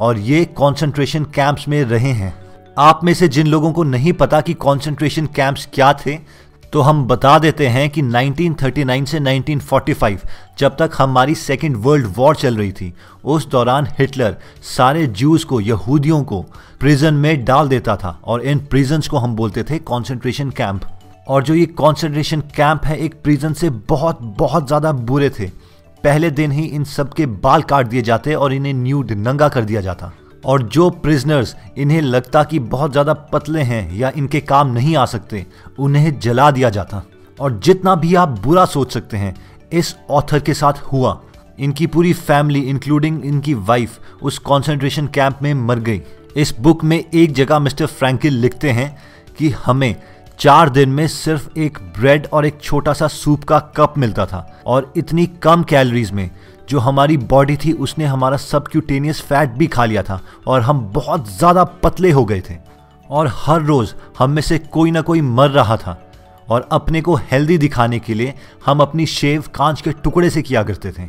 और 0.00 0.18
ये 0.18 0.44
कंसंट्रेशन 0.44 1.24
कैंप्स 1.24 1.68
में 1.68 1.82
रहे 1.84 2.12
हैं। 2.12 2.34
आप 2.78 3.00
में 3.04 3.14
से 3.14 3.28
जिन 3.28 3.46
लोगों 3.46 3.72
को 3.72 3.82
नहीं 3.82 4.12
पता 4.12 4.40
कि 4.40 4.54
कंसंट्रेशन 4.54 5.26
कैंप्स 5.26 5.68
क्या 5.74 5.92
थे 5.92 6.18
तो 6.72 6.80
हम 6.80 7.04
बता 7.04 7.38
देते 7.38 7.66
हैं 7.68 7.88
कि 7.90 8.02
1939 8.02 9.06
से 9.06 9.18
1945 9.20 10.18
जब 10.58 10.76
तक 10.76 10.90
हमारी 10.98 11.34
सेकेंड 11.34 11.76
वर्ल्ड 11.76 12.06
वॉर 12.16 12.36
चल 12.36 12.56
रही 12.56 12.72
थी, 12.72 12.92
उस 13.24 13.48
दौरान 13.50 13.88
हिटलर 13.98 14.36
सारे 14.66 15.06
जूस 15.06 15.44
को, 15.44 15.60
यहूदियों 15.60 16.22
को 16.24 16.40
प्रिजन 16.80 17.14
में 17.14 17.44
डाल 17.44 17.68
देता 17.68 17.96
था 17.96 18.18
और 18.24 18.42
इन 18.42 18.58
प्रिजन्स 18.66 19.08
को 19.08 19.18
हम 19.18 19.34
बोलते 19.36 19.62
थे 19.62 19.78
कॉन्सेंट्रेशन 19.80 20.50
कैंप 20.50 20.84
और 21.28 21.42
जो 21.42 21.54
ये 21.54 21.66
कॉन्सेंट्रेशन 21.66 22.40
कैंप 22.56 22.84
है, 22.84 22.98
एक 22.98 23.22
प्रिजन 23.22 23.52
से 23.52 23.70
बहुत 23.70 24.22
बहुत 24.38 24.66
ज़्यादा 24.66 24.92
बुरे 24.92 25.30
थे। 25.30 25.46
पहले 26.04 26.30
दिन 26.30 26.52
ही 26.52 26.64
इन 26.64 26.84
सब 26.86 27.12
के 27.14 27.26
बाल 27.26 27.62
काट 27.62 27.86
दिए 27.86 28.02
जाते 28.02 28.34
और 28.34 28.52
इन्हें 28.52 28.72
न्यूड 28.74 29.12
नंगा 29.12 29.48
कर 29.48 29.64
दिया 29.64 29.80
जाता। 29.80 30.12
और 30.44 30.62
जो 30.64 30.88
प्रिजनर्स 30.90 31.54
इन्हें 31.78 32.00
लगता 32.02 32.42
कि 32.44 32.58
बहुत 32.58 32.92
ज़्यादा 32.92 33.12
पतले 33.32 33.62
हैं 33.62 33.94
या 33.94 34.12
इनके 34.16 34.40
काम 34.42 34.72
नहीं 34.72 34.96
आ 34.96 35.04
सकते, 35.06 35.46
उन्हें 35.78 36.18
जला 36.20 36.50
दिया 36.50 36.70
जाता। 36.70 37.02
और 37.38 37.58
जितना 37.58 37.94
भी 37.94 38.14
आप 38.14 38.28
बुरा 38.40 38.64
सोच 38.66 38.92
सकते 38.92 39.16
हैं, 39.16 39.34
इस 39.72 39.94
ऑथर 40.10 40.40
के 40.40 40.54
साथ 40.54 40.82
हुआ। 40.92 41.20
इनकी 41.58 41.86
पूरी 41.86 42.12
फैमिली 42.12 42.60
इंक्लूडिंग 42.60 43.24
इनकी 43.24 43.54
वाइफ 43.54 44.22
उस 44.22 44.38
कॉन्सेंट्रेशन 44.38 45.06
कैंप 45.06 45.38
में 45.42 45.52
मर 45.56 45.78
गई। 45.78 46.02
इस 46.36 46.54
बुक 46.60 46.84
में 46.84 46.98
एक 46.98 47.32
जगह 47.32 47.58
मिस्टर 47.58 47.86
फ्रैंकिल 47.86 48.34
लिखते 48.34 48.70
हैं 48.70 48.96
कि 49.38 49.48
हमें 49.64 49.94
चार 50.38 50.68
दिन 50.68 50.88
में 50.88 51.06
सिर्फ़ 51.08 51.58
एक 51.58 51.78
ब्रेड 51.98 52.26
और 52.32 52.46
एक 52.46 52.60
छोटा 52.62 52.92
सा 52.92 53.06
सूप 53.08 53.44
का 53.44 53.58
कप 53.76 53.94
मिलता 53.98 54.26
था 54.26 54.38
और 54.66 54.92
इतनी 54.96 55.26
कम 55.42 55.62
कैलोरीज 55.62 56.10
में 56.12 56.30
जो 56.70 56.78
हमारी 56.78 57.16
बॉडी 57.18 57.56
थी, 57.56 57.72
उसने 57.74 58.04
हमारा 58.04 58.36
सबक्यूटेनियस 58.36 59.20
फैट 59.22 59.50
भी 59.50 59.66
खा 59.68 59.84
लिया 59.84 60.02
था 60.02 60.20
और 60.46 60.60
हम 60.60 60.80
बहुत 60.94 61.28
ज़्यादा 61.28 61.64
पतले 61.82 62.10
हो 62.10 62.24
गए 62.24 62.40
थे। 62.40 62.56
और 63.10 63.30
हर 63.36 63.62
रोज़ 63.62 63.94
हम 64.18 64.30
में 64.30 64.42
से 64.42 64.58
कोई 64.58 64.90
ना 64.90 65.00
कोई 65.00 65.20
मर 65.20 65.50
रहा 65.50 65.76
था 65.76 65.98
और 66.48 66.68
अपने 66.72 67.00
को 67.00 67.14
हेल्दी 67.30 67.56
दिखाने 67.58 67.98
के 67.98 68.14
लिए 68.14 68.34
हम 68.66 68.80
अपनी 68.80 69.06
शेव 69.08 69.44
कांच 69.54 69.80
के 69.80 69.92
टुकड़े 69.94 70.30
से 70.30 70.42
किया 70.42 70.62
करते 70.62 70.92
थे। 70.92 71.08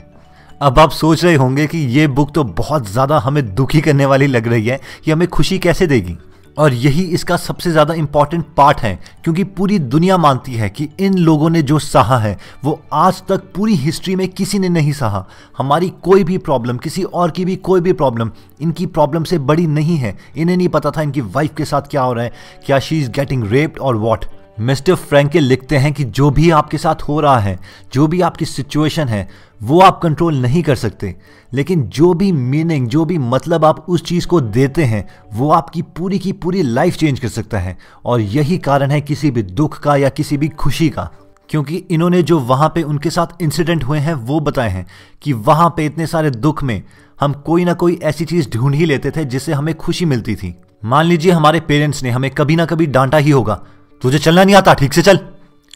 अब 0.61 0.79
आप 0.79 0.91
सोच 0.91 1.23
रहे 1.23 1.35
होंगे 1.35 1.67
कि 1.67 1.77
ये 1.77 2.07
बुक 2.09 2.33
तो 2.35 2.43
बहुत 2.43 2.89
ज़्यादा 2.89 3.17
हमें 3.19 3.43
दुखी 3.55 3.81
करने 3.81 4.05
वाली 4.05 4.27
लग 4.27 4.47
रही 4.47 4.67
है 4.67 4.79
कि 5.05 5.11
हमें 5.11 5.27
खुशी 5.27 5.59
कैसे 5.59 5.87
देगी? 5.87 6.17
और 6.57 6.73
यही 6.73 7.03
इसका 7.05 7.37
सबसे 7.37 7.71
ज़्यादा 7.71 7.93
इंपॉर्टेंट 7.93 8.45
पार्ट 8.57 8.79
है, 8.79 8.99
क्योंकि 9.23 9.43
पूरी 9.43 9.77
दुनिया 9.79 10.17
मानती 10.17 10.53
है 10.53 10.69
कि 10.69 10.87
इन 10.99 11.17
लोगों 11.17 11.49
ने 11.49 11.61
जो 11.61 11.79
सहा 11.79 12.17
है, 12.17 12.37
वो 12.63 12.81
आज 12.93 13.21
तक 13.29 13.51
पूरी 13.55 13.75
हिस्ट्री 13.75 14.15
में 14.15 14.27
किसी 14.29 14.59
ने 14.59 14.69
नहीं 14.69 14.91
सहा। 14.93 15.25
हमारी 15.57 15.89
कोई 16.03 16.23
भी 16.23 16.37
प्रॉब्लम 16.39 16.77
किसी 16.77 17.03
और 17.03 17.31
की 17.31 17.45
भी 17.45 17.55
कोई 17.57 17.81
भी 17.81 17.93
प्रॉब्लम 17.93 18.31
इनकी 18.61 18.85
प्रॉब्लम 18.87 19.23
से 19.23 19.37
बड़ी 19.39 19.67
नहीं 19.69 19.97
है। 19.97 20.17
इन्हें 20.35 20.57
नहीं 20.57 20.67
पता 20.69 20.91
था 20.91 21.01
इनकी 21.01 21.21
वाइफ 21.21 21.55
के 21.57 21.65
साथ 21.65 21.89
क्या 21.91 22.01
हो 22.01 22.13
रहा 22.13 22.23
है, 22.23 22.31
क्या 22.65 22.79
शी 22.79 22.99
इज़ 22.99 23.09
गेटिंग 23.11 23.43
रेप्ड 23.43 23.79
और 23.79 23.95
वॉट 23.97 24.25
मिस्टर 24.59 24.95
फ्रैंकिल 24.95 25.43
लिखते 25.43 25.77
हैं 25.77 25.93
कि 25.93 26.03
जो 26.03 26.29
भी 26.29 26.51
आपके 26.51 26.77
साथ 26.77 26.95
हो 26.95 27.19
रहा 27.19 27.39
है, 27.39 27.59
जो 27.93 28.07
भी 28.07 28.21
आपकी 28.21 28.45
सिचुएशन 28.45 29.07
है, 29.07 29.29
वो 29.63 29.81
आप 29.81 29.99
कंट्रोल 30.03 30.35
नहीं 30.35 30.63
कर 30.63 30.75
सकते। 30.75 31.15
लेकिन 31.53 31.83
जो 31.83 32.13
भी 32.13 32.31
मीनिंग 32.31 32.87
जो 32.87 33.05
भी 33.05 33.17
मतलब 33.17 33.65
आप 33.65 33.85
उस 33.89 34.05
चीज़ 34.05 34.27
को 34.27 34.41
देते 34.41 34.83
हैं, 34.83 35.07
वो 35.33 35.51
आपकी 35.51 35.81
पूरी 35.81 36.19
की 36.19 36.31
पूरी 36.31 36.61
लाइफ 36.61 36.95
चेंज 36.95 37.19
कर 37.19 37.27
सकता 37.27 37.59
है। 37.59 37.77
और 38.05 38.21
यही 38.21 38.57
कारण 38.57 38.91
है 38.91 39.01
किसी 39.01 39.31
भी 39.31 39.43
दुख 39.43 39.79
का 39.79 39.95
या 39.95 40.09
किसी 40.09 40.37
भी 40.37 40.47
खुशी 40.47 40.89
का। 40.89 41.09
क्योंकि 41.49 41.75
इन्होंने 41.75 42.23
जो 42.23 42.39
वहाँ 42.39 42.71
पे 42.75 42.83
उनके 42.83 43.09
साथ 43.09 43.27
इंसिडेंट 43.41 43.83
हुए 43.83 43.99
हैं, 43.99 44.13
वो 44.13 44.39
बताए 44.39 44.69
हैं 44.69 44.87
कि 45.21 45.33
वहाँ 45.33 45.73
पे 45.77 45.85
इतने 45.85 46.07
सारे 46.07 46.31
दुख 46.31 46.63
में 46.63 46.83
हम 47.19 47.33
कोई 47.33 47.65
ना 47.65 47.73
कोई 47.73 47.99
ऐसी 48.03 48.25
चीज़ 48.25 48.49
ढूंढ 48.49 48.75
ही 48.75 48.85
लेते 48.85 49.11
थे 49.11 49.25
जिससे 49.25 49.53
हमें 49.53 49.75
खुशी 49.75 50.05
मिलती 50.05 50.35
थी। 50.35 50.55
मान 50.85 51.05
लीजिए 51.05 51.31
हमारे 51.31 51.59
पेरेंट्स 51.59 52.03
ने 52.03 52.09
हमें 52.09 52.31
कभी 52.31 52.55
ना 52.55 52.65
कभी 52.65 52.85
डांटा 52.85 53.17
ही 53.17 53.31
होगा। 53.31 53.63
तुझे 54.01 54.19
चलना 54.19 54.43
नहीं 54.43 54.55
आता, 54.55 54.73
ठीक 54.73 54.93
से 54.93 55.01
चल। 55.01 55.19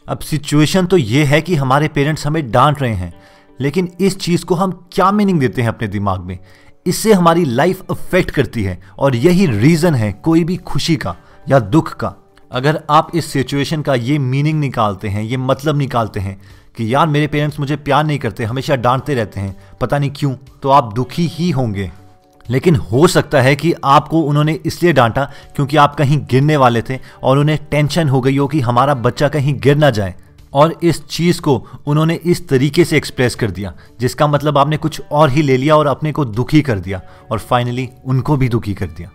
अब 0.08 0.18
सिचुएशन 0.18 0.86
तो 0.86 0.96
ये 0.96 1.24
है 1.24 1.40
कि 1.40 1.54
हमारे 1.54 1.88
पेरेंट्स 1.88 2.26
हमें 2.26 2.50
डांट 2.50 2.80
रहे 2.82 2.94
हैं, 2.94 3.12
लेकिन 3.60 3.88
इस 4.00 4.18
चीज़ 4.18 4.44
को 4.44 4.54
हम 4.54 4.72
क्या 4.92 5.10
मीनिंग 5.10 5.40
देते 5.40 5.62
हैं 5.62 5.68
अपने 5.68 5.88
दिमाग 5.88 6.20
में? 6.20 6.38
इससे 6.86 7.12
हमारी 7.12 7.44
लाइफ 7.44 7.90
अफेक्ट 7.90 8.30
करती 8.30 8.62
है, 8.62 8.78
और 8.98 9.16
यही 9.16 9.46
रीजन 9.46 9.94
है 9.94 10.12
कोई 10.12 10.44
भी 10.44 10.56
खुशी 10.56 10.96
का 10.96 11.14
या 11.48 11.58
दुख 11.58 11.92
का। 11.96 12.14
अगर 12.50 12.82
आप 12.90 13.10
इस 13.14 13.30
सिचुएशन 13.32 13.82
का 13.82 13.94
ये 13.94 14.18
मीनिंग 14.18 14.58
निकालते 14.60 15.08
हैं, 15.08 15.22
ये 15.22 15.36
मतलब 15.36 15.76
निकालते 15.76 16.20
हैं 16.20 16.40
कि 16.76 16.94
यार 16.94 17.06
मेरे 17.06 17.26
पेरेंट्स 17.26 17.60
मुझे 17.60 17.76
प्यार 17.76 18.04
नहीं 18.04 18.18
करते, 18.18 18.44
हमेशा 18.44 18.76
डांटते 18.76 19.14
रहते 19.14 19.40
हैं, 19.40 19.56
पता 19.80 19.98
नहीं 19.98 20.10
क्यों 20.10 20.34
तो 20.62 20.70
आप 20.70 20.92
दुखी 20.94 21.26
ही 21.26 21.50
होंगे। 21.50 21.90
लेकिन 22.50 22.76
हो 22.76 23.06
सकता 23.06 23.40
है 23.40 23.54
कि 23.56 23.72
आपको 23.84 24.20
उन्होंने 24.20 24.58
इसलिए 24.66 24.92
डांटा 24.92 25.24
क्योंकि 25.56 25.76
आप 25.76 25.94
कहीं 25.94 26.18
गिरने 26.30 26.56
वाले 26.56 26.82
थे 26.82 26.98
और 27.22 27.38
उन्हें 27.38 27.58
टेंशन 27.70 28.08
हो 28.08 28.20
गई 28.20 28.36
हो 28.36 28.46
कि 28.46 28.60
हमारा 28.60 28.94
बच्चा 28.94 29.28
कहीं 29.28 29.58
गिर 29.60 29.76
ना 29.76 29.90
जाए। 29.90 30.14
और 30.52 30.74
इस 30.82 31.02
चीज़ 31.06 31.40
को 31.40 31.54
उन्होंने 31.86 32.14
इस 32.24 32.46
तरीके 32.48 32.84
से 32.84 32.96
एक्सप्रेस 32.96 33.34
कर 33.34 33.50
दिया, 33.50 33.72
जिसका 34.00 34.26
मतलब 34.26 34.58
आपने 34.58 34.76
कुछ 34.76 35.00
और 35.12 35.30
ही 35.30 35.42
ले 35.42 35.56
लिया 35.56 35.76
और 35.76 35.86
अपने 35.86 36.12
को 36.12 36.24
दुखी 36.24 36.62
कर 36.62 36.78
दिया 36.78 37.00
और 37.30 37.38
फाइनली 37.38 37.88
उनको 38.04 38.36
भी 38.36 38.48
दुखी 38.48 38.74
कर 38.74 38.86
दिया। 38.86 39.10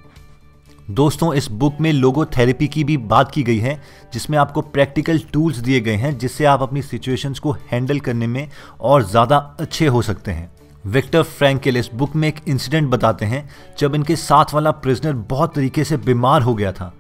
दोस्तों, 0.92 1.34
इस 1.34 1.48
बुक 1.52 1.78
में 1.82 1.92
लोगो 1.94 2.26
थेरेपी 2.28 2.68
की 2.68 2.84
भी 2.84 2.98
बात 2.98 3.32
की 3.32 3.44
गई 3.44 3.58
है, 3.58 3.82
जिसमें 4.14 4.38
आपको 4.38 4.62
प्रैक्टिकल 4.62 5.20
टूल्स 5.34 5.58
दिए 5.58 5.80
गए 5.80 5.96
हैं, 5.96 6.18
जिससे 6.18 6.46
आप 6.46 6.62
अपनी 6.62 6.82
सिचुएशंस 6.82 7.40
को 7.40 7.52
हैंडल 7.72 8.00
करने 8.00 8.28
में 8.28 8.48
और 8.82 9.04
ज़्यादा 9.04 9.38
अच्छे 9.60 9.88
हो 9.88 10.02
सकते 10.02 10.32
हैं। 10.32 10.50
विक्टर 10.86 11.24
फ्रैंकेल 11.24 11.78
इस 11.78 11.90
बुक 11.94 12.16
में 12.16 12.28
एक 12.28 12.36
इंसिडेंट 12.48 12.90
बताते 12.90 13.26
हैं, 13.26 13.50
जब 13.80 13.96
इनके 13.96 14.16
साथ 14.16 14.54
वाला 14.54 14.72
प्रिजनर 14.72 15.14
बहुत 15.30 15.54
तरीके 15.56 15.84
से 15.84 15.98
बीमार 15.98 16.42
हो 16.42 16.54
गया 16.56 16.72
था 16.72 16.94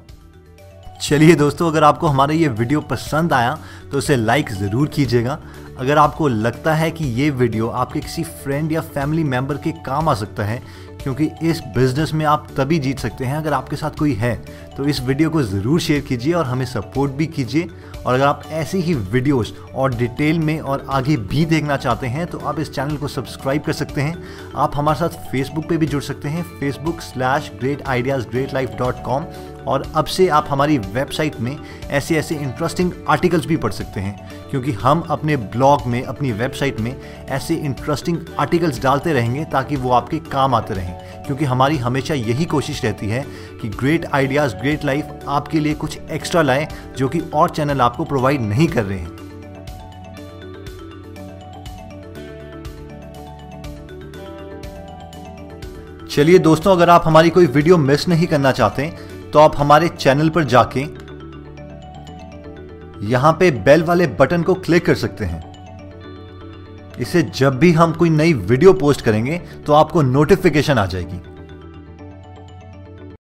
चलिए 1.02 1.34
दोस्तों, 1.34 1.70
अगर 1.70 1.84
आपको 1.84 2.06
हमारा 2.06 2.34
ये 2.34 2.48
वीडियो 2.50 2.80
पसंद 2.82 3.32
आया 3.32 3.58
तो 3.92 3.98
उसे 3.98 4.16
लाइक 4.16 4.52
ज़रूर 4.52 4.88
कीजिएगा। 4.88 5.38
अगर 5.78 5.98
आपको 5.98 6.28
लगता 6.28 6.74
है 6.74 6.90
कि 6.90 7.04
ये 7.14 7.30
वीडियो 7.30 7.68
आपके 7.68 8.00
किसी 8.00 8.22
फ्रेंड 8.22 8.72
या 8.72 8.80
फैमिली 8.80 9.24
मेंबर 9.24 9.56
के 9.56 9.72
काम 9.86 10.08
आ 10.08 10.14
सकता 10.14 10.44
है, 10.44 10.62
क्योंकि 11.02 11.30
इस 11.42 11.60
बिज़नेस 11.76 12.12
में 12.14 12.24
आप 12.26 12.46
तभी 12.56 12.78
जीत 12.78 12.98
सकते 12.98 13.24
हैं 13.24 13.36
अगर 13.36 13.52
आपके 13.52 13.76
साथ 13.76 13.98
कोई 13.98 14.12
है। 14.12 14.34
तो 14.76 14.84
इस 14.84 15.00
वीडियो 15.00 15.30
को 15.30 15.42
ज़रूर 15.42 15.80
शेयर 15.80 16.00
कीजिए 16.00 16.32
और 16.34 16.44
हमें 16.44 16.64
सपोर्ट 16.66 17.12
भी 17.12 17.26
कीजिए। 17.26 17.68
और 18.06 18.14
अगर 18.14 18.24
आप 18.26 18.42
ऐसी 18.52 18.78
ही 18.78 18.94
वीडियोस 18.94 19.52
और 19.74 19.94
डिटेल 19.94 20.38
में 20.38 20.60
और 20.60 20.84
आगे 20.90 21.16
भी 21.16 21.44
देखना 21.44 21.76
चाहते 21.76 22.06
हैं 22.06 22.26
तो 22.26 22.38
आप 22.38 22.58
इस 22.60 22.72
चैनल 22.74 22.96
को 22.96 23.08
सब्सक्राइब 23.08 23.62
कर 23.62 23.72
सकते 23.72 24.00
हैं। 24.00 24.16
आप 24.56 24.76
हमारे 24.76 24.98
साथ 24.98 25.30
फेसबुक 25.30 25.68
पे 25.68 25.76
भी 25.76 25.86
जुड़ 25.86 26.02
सकते 26.02 26.28
हैं 26.28 26.42
Facebook 26.60 27.00
slash 27.00 27.50
great 27.60 27.86
ideas 27.86 28.26
great 28.28 28.54
life 28.54 28.74
dot 28.78 29.02
com 29.04 29.24
और 29.66 29.82
अब 29.96 30.04
से 30.06 30.26
आप 30.28 30.46
हमारी 30.48 30.76
वेबसाइट 30.78 31.40
में 31.40 31.56
ऐसे 31.90 32.16
ऐसे 32.16 32.34
इंटरेस्टिंग 32.36 32.90
आर्टिकल्स 33.08 33.46
भी 33.46 33.56
पढ़ 33.56 33.72
सकते 33.72 34.00
हैं, 34.00 34.48
क्योंकि 34.50 34.72
हम 34.72 35.00
अपने 35.10 35.36
ब्लॉग 35.36 35.86
में, 35.86 36.02
अपनी 36.02 36.32
वेबसाइट 36.32 36.80
में 36.80 36.96
ऐसे 37.28 37.54
इंटरेस्टिंग 37.56 38.18
आर्टिकल्स 38.38 38.82
डालते 38.82 39.12
रहेंगे 39.12 39.44
ताकि 39.44 39.76
वो 39.76 39.90
आपके 39.92 40.18
काम 40.30 40.54
आते 40.54 40.74
रहें। 40.74 41.24
क्योंकि 41.24 41.44
हमारी 41.44 41.76
हमेशा 41.76 42.14
यही 42.14 42.44
कोशिश 42.44 42.84
रहती 42.84 43.06
है 43.06 43.24
कि 43.62 43.68
ग्रेट 43.70 44.06
आइडियाज़ 44.06 44.54
ग्रेट 44.64 44.84
लाइफ 44.84 45.24
आपके 45.28 45.60
लिए 45.60 45.74
कुछ 45.76 45.98
एक्स्ट्रा 46.10 46.42
लाए 46.42 46.68
जो 46.96 47.08
कि 47.08 47.20
और 47.34 47.50
चैनल 47.50 47.80
आपको 47.80 48.04
प्रोवाइड 48.04 48.40
नहीं 48.42 48.68
कर 48.68 48.84
रहे 48.84 48.98
हैं। 48.98 49.12
चलिए 56.08 56.38
दोस्तों, 56.38 56.72
अगर 56.72 56.90
आप 56.90 57.02
हमारी 57.06 57.30
कोई 57.30 57.46
वीडियो 57.48 57.76
मिस 57.78 58.06
नहीं 58.08 58.26
करना 58.26 58.52
चाहते 58.52 58.92
तो 59.32 59.38
आप 59.38 59.56
हमारे 59.56 59.88
चैनल 59.90 60.28
पर 60.28 60.44
जाके 60.46 60.80
यहाँ 63.06 63.32
पे 63.32 63.50
बेल 63.64 63.82
वाले 63.84 64.06
बटन 64.18 64.42
को 64.42 64.54
क्लिक 64.56 64.86
कर 64.86 64.94
सकते 64.94 65.24
हैं। 65.24 65.42
इसे 67.00 67.22
जब 67.34 67.58
भी 67.58 67.72
हम 67.72 67.92
कोई 67.92 68.10
नई 68.10 68.32
वीडियो 68.32 68.72
पोस्ट 68.74 69.00
करेंगे 69.00 69.38
तो 69.66 69.72
आपको 69.72 70.02
नोटिफिकेशन 70.04 70.78
आ 70.78 70.86
जाएगी। 70.86 71.20